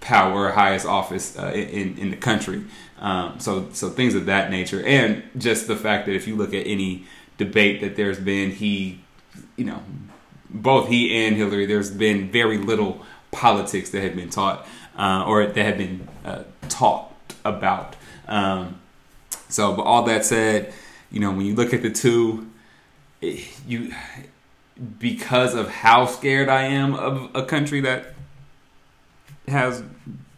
[0.00, 2.64] power, highest office uh, in in the country.
[2.98, 6.54] Um, so so things of that nature, and just the fact that if you look
[6.54, 7.04] at any
[7.36, 9.00] debate that there's been, he,
[9.56, 9.80] you know,
[10.50, 14.66] both he and Hillary, there's been very little politics that have been taught
[14.96, 17.12] uh, or that have been uh, taught
[17.44, 17.96] about.
[18.26, 18.80] Um,
[19.48, 20.72] so, but all that said,
[21.10, 22.50] you know, when you look at the two,
[23.20, 23.92] it, you
[24.98, 28.14] because of how scared I am of a country that
[29.48, 29.82] has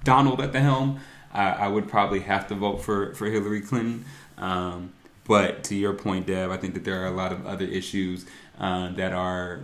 [0.02, 1.00] Donald at the helm,
[1.32, 4.04] I, I would probably have to vote for for Hillary Clinton.
[4.38, 4.92] Um,
[5.24, 8.26] but to your point, Dev, I think that there are a lot of other issues
[8.58, 9.60] uh, that are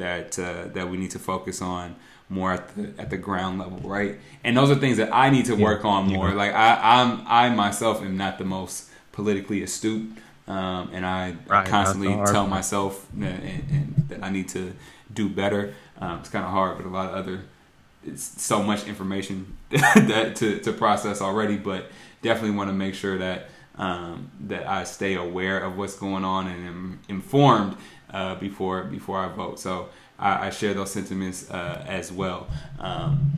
[0.00, 1.96] that uh, that we need to focus on
[2.28, 4.18] more at the at the ground level, right?
[4.42, 6.32] And those are things that I need to work on more.
[6.32, 10.10] Like I, I'm I myself am not the most politically astute,
[10.48, 11.66] um, and I, right.
[11.66, 14.72] constantly tell myself that, and, and that, I need to
[15.12, 15.74] do better.
[16.00, 17.42] Um, it's kind of hard, but a lot of other
[18.04, 21.90] it's so much information that to, to process already, but
[22.22, 26.46] definitely want to make sure that um, that I stay aware of what's going on
[26.48, 27.76] and am informed
[28.12, 29.58] uh, before before I vote.
[29.58, 29.88] So
[30.20, 32.48] I, I share those sentiments uh, as well.
[32.78, 33.32] Um,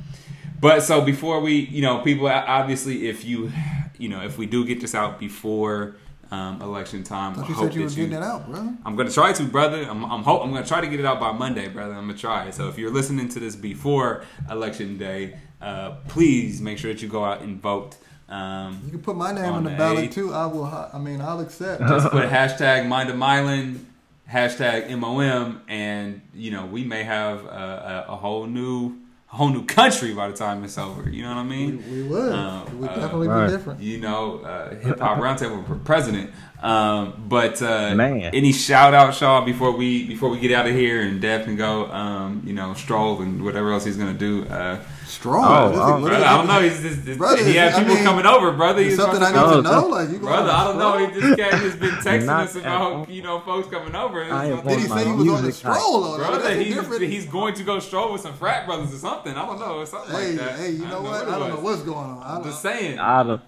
[0.60, 3.50] but so before we, you know, people obviously, if you,
[3.98, 5.96] you know, if we do get this out before
[6.30, 8.72] um, election time, I you said you were getting it out, brother.
[8.84, 9.82] I'm gonna try to, brother.
[9.82, 11.94] I'm, I'm hope I'm gonna try to get it out by Monday, brother.
[11.94, 12.50] I'm gonna try.
[12.50, 17.08] So if you're listening to this before election day, uh, please make sure that you
[17.08, 17.96] go out and vote.
[18.28, 20.14] Um, you can put my name on, on the, the ballot 8th.
[20.14, 20.32] too.
[20.32, 20.64] I will.
[20.64, 21.82] I mean, I'll accept.
[21.88, 23.84] Just put hashtag Mind of Mylan
[24.32, 28.96] hashtag MOM, and you know we may have a, a, a, whole new
[29.30, 31.08] a whole new country by the time it's over.
[31.10, 31.84] You know what I mean?
[31.90, 32.32] We, we would.
[32.32, 33.46] Um, it would uh, definitely right.
[33.46, 33.80] be different.
[33.80, 36.30] You know, uh, hip hop roundtable for president.
[36.62, 38.22] Um, but uh, Man.
[38.34, 41.56] any shout out, Shaw, before we before we get out of here and Dev can
[41.56, 44.46] go, um, you know, stroll and whatever else he's gonna do.
[44.46, 44.80] Uh,
[45.12, 45.74] Strong.
[45.74, 46.62] Oh, oh brother, I don't know.
[46.62, 48.82] He's just, brother, he had people I mean, coming over, brother.
[48.82, 49.86] He's something I need to know.
[49.86, 51.06] Like you brother, I don't know.
[51.06, 54.24] He just came, he's been texting us about you know folks coming over.
[54.24, 56.16] Did he say he was on the stroll?
[56.16, 59.34] brother, he's, he's going to go stroll with some frat brothers or something.
[59.34, 60.58] I don't know, something hey, like that.
[60.58, 61.28] Hey, you know what?
[61.28, 62.22] I don't know what's going on.
[62.22, 62.98] I'm just saying.
[62.98, 63.42] I don't.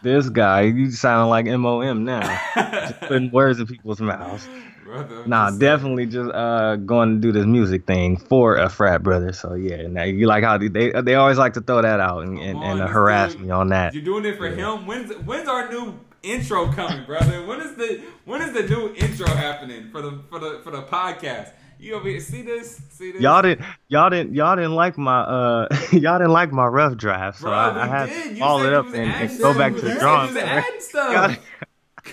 [0.00, 2.20] This guy, you sound like MOM now.
[2.54, 4.46] just putting words in people's mouths
[4.88, 5.26] brother.
[5.26, 9.32] Nah, definitely just uh going to do this music thing for a frat brother.
[9.32, 12.38] So yeah, now you like how they they always like to throw that out and,
[12.38, 13.94] and, on, and harass doing, me on that.
[13.94, 14.74] You're doing it for yeah.
[14.74, 14.86] him.
[14.86, 17.44] When's when's our new intro coming, brother?
[17.46, 20.82] When is the when is the new intro happening for the for the for the
[20.82, 21.52] podcast?
[21.80, 22.82] You over here, see this?
[22.90, 23.22] See this?
[23.22, 27.38] Y'all didn't, y'all didn't, y'all didn't like my, uh, y'all didn't like my rough draft,
[27.38, 29.94] so Bro, I, I had to follow it up and, and go back to the
[29.94, 31.36] drawing.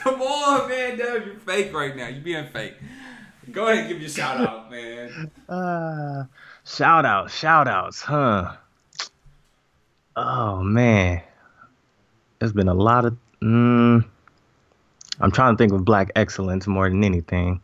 [0.15, 0.99] Come on, man.
[0.99, 2.07] Dad, you're fake right now.
[2.07, 2.76] You're being fake.
[3.52, 5.32] Go ahead and give your shout out, man.
[5.49, 6.26] Uh,
[6.64, 8.56] shout out, shout outs, huh?
[10.15, 11.23] Oh man,
[12.38, 13.18] there's been a lot of.
[13.41, 14.06] Mm,
[15.19, 17.60] I'm trying to think of black excellence more than anything.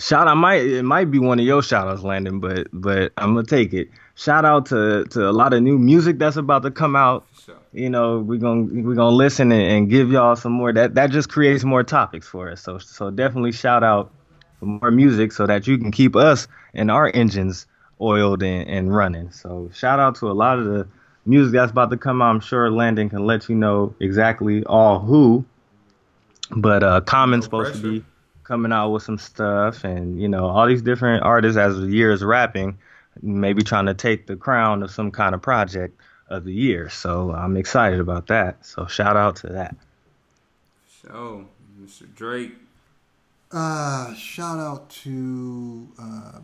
[0.00, 3.34] Shout out might it might be one of your shout outs, Landon, but but I'm
[3.34, 3.88] gonna take it.
[4.14, 7.26] Shout out to to a lot of new music that's about to come out
[7.72, 10.72] you know, we're gonna we're gonna listen and, and, give y'all some more.
[10.72, 12.62] That that just creates more topics for us.
[12.62, 14.10] So so definitely shout out
[14.58, 17.66] for more music so that you can keep us and our engines
[18.00, 19.30] oiled and, and running.
[19.30, 20.88] So shout out to a lot of the
[21.26, 22.30] music that's about to come out.
[22.30, 25.44] I'm sure Landon can let you know exactly all who.
[26.56, 28.04] But uh Common's no supposed to be
[28.50, 32.10] coming out with some stuff and you know all these different artists as the year
[32.10, 32.76] is wrapping
[33.22, 36.88] maybe trying to take the crown of some kind of project of the year.
[36.88, 38.64] So I'm excited about that.
[38.64, 39.76] So shout out to that.
[41.02, 41.46] So,
[41.80, 42.12] Mr.
[42.14, 42.52] Drake.
[43.52, 46.38] Uh, shout out to uh,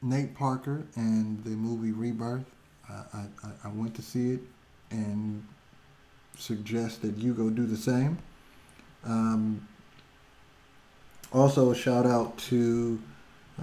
[0.00, 2.44] Nate Parker and the movie Rebirth.
[2.90, 4.40] Uh, I, I, I went to see it
[4.90, 5.46] and
[6.38, 8.16] suggest that you go do the same.
[9.04, 9.68] Um,
[11.32, 13.00] also, a shout out to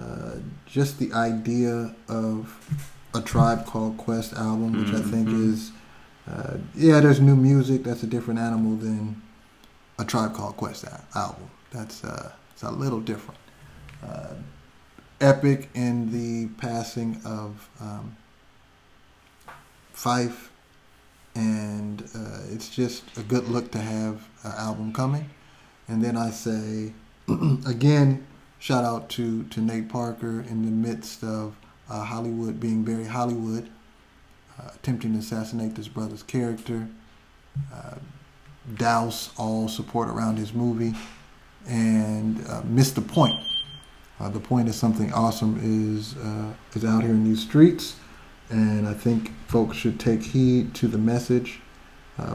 [0.00, 0.32] uh,
[0.66, 2.82] just the idea of
[3.14, 5.08] a Tribe Called Quest album, which mm-hmm.
[5.08, 5.52] I think mm-hmm.
[5.52, 5.72] is,
[6.30, 7.82] uh, yeah, there's new music.
[7.82, 9.22] That's a different animal than
[9.98, 10.84] a Tribe Called Quest
[11.14, 11.50] album.
[11.70, 13.40] That's uh, it's a little different.
[14.06, 14.34] Uh,
[15.20, 18.16] epic in the passing of um,
[19.94, 20.48] Phife,
[21.34, 25.30] and uh, it's just a good look to have an album coming.
[25.88, 26.92] And then I say,
[27.66, 28.24] again,
[28.58, 31.56] shout out to, to Nate Parker in the midst of
[31.90, 33.68] uh, Hollywood being very Hollywood,
[34.58, 36.88] uh, attempting to assassinate this brother's character,
[37.74, 37.96] uh,
[38.76, 40.94] douse all support around his movie,
[41.66, 43.34] and uh, miss the point.
[44.20, 47.96] Uh, the point is something awesome is uh, is out here in these streets,
[48.50, 51.60] and I think folks should take heed to the message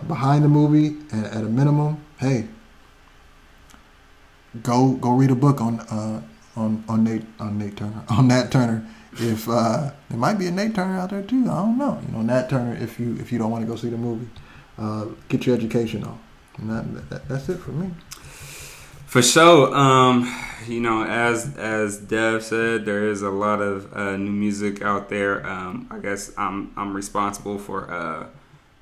[0.07, 0.97] behind the movie.
[1.11, 2.47] And at a minimum, hey,
[4.63, 6.21] go go read a book on uh,
[6.55, 8.85] on on Nate on Nate Turner on Nat Turner.
[9.13, 11.99] If uh, there might be a Nate Turner out there too, I don't know.
[12.05, 12.75] You know, Nat Turner.
[12.81, 14.29] If you if you don't want to go see the movie,
[14.77, 16.19] uh, get your education on.
[16.59, 17.91] That, that, that's it for me.
[19.05, 19.75] For sure.
[19.75, 20.33] Um,
[20.67, 25.09] you know, as as Dev said, there is a lot of uh, new music out
[25.09, 25.45] there.
[25.45, 28.27] Um, I guess I'm I'm responsible for uh,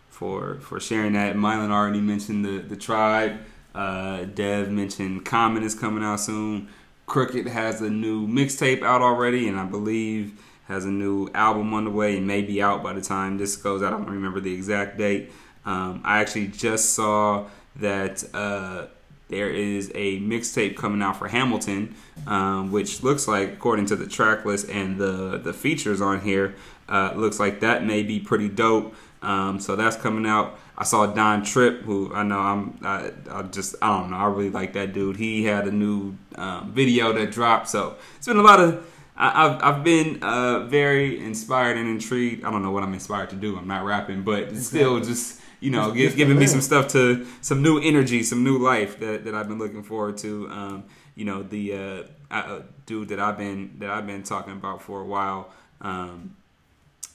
[0.10, 1.36] for for sharing that.
[1.36, 3.40] Mylan already mentioned the the tribe.
[3.74, 6.70] Uh, Dev mentioned Common is coming out soon.
[7.06, 11.84] Crooked has a new mixtape out already, and I believe has a new album on
[11.84, 13.92] the way and may be out by the time this goes out.
[13.92, 15.32] I don't remember the exact date.
[15.66, 17.48] Um, I actually just saw
[17.78, 18.86] that uh,
[19.30, 21.96] there is a mixtape coming out for Hamilton,
[22.28, 26.56] um, which looks like, according to the track list and the the features on here,
[26.88, 28.96] uh, looks like that may be pretty dope.
[29.22, 30.60] Um, so that's coming out.
[30.80, 34.26] I saw Don Trip, who I know I'm, I, I, just, I don't know, I
[34.28, 35.18] really like that dude.
[35.18, 38.86] He had a new um, video that dropped, so it's been a lot of.
[39.22, 42.46] I, have I've been uh, very inspired and intrigued.
[42.46, 43.58] I don't know what I'm inspired to do.
[43.58, 44.80] I'm not rapping, but exactly.
[44.80, 48.58] still just you know, give, giving me some stuff to some new energy, some new
[48.58, 50.50] life that, that I've been looking forward to.
[50.50, 50.84] Um,
[51.16, 55.02] you know, the uh, uh, dude that I've been that I've been talking about for
[55.02, 55.50] a while.
[55.82, 56.36] Um,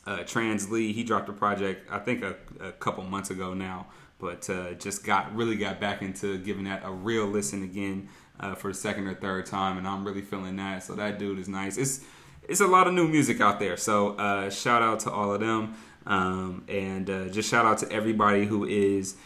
[0.07, 3.87] uh, Trans Lee, he dropped a project I think a, a couple months ago now,
[4.19, 8.09] but uh, just got really got back into giving that a real listen again
[8.41, 10.83] uh, for the second or third time, and I'm really feeling that.
[10.83, 11.79] So that dude is nice.
[11.79, 12.01] It's
[12.47, 13.77] it's a lot of new music out there.
[13.77, 15.75] So uh, shout out to all of them,
[16.07, 19.17] um, and uh, just shout out to everybody who is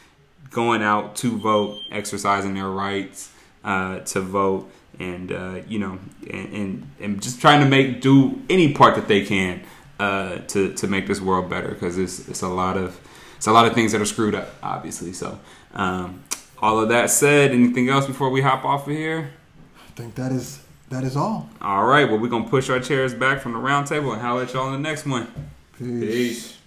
[0.51, 3.33] going out to vote, exercising their rights
[3.65, 5.31] uh, to vote, and
[5.69, 5.99] you know,
[6.31, 9.65] and, and and just trying to make do any part that they can
[9.99, 12.99] uh, to to make this world better because it's it's a lot of
[13.37, 15.13] it's a lot of things that are screwed up, obviously.
[15.13, 15.39] So,
[15.75, 16.25] um,
[16.61, 19.31] all of that said, anything else before we hop off of here?
[19.77, 20.61] I think that is
[20.91, 21.49] that is all.
[21.61, 22.09] All right.
[22.09, 24.73] Well, we're gonna push our chairs back from the round table and holler at y'all
[24.73, 25.27] in the next one.
[25.79, 26.01] Peace.
[26.01, 26.58] Peace.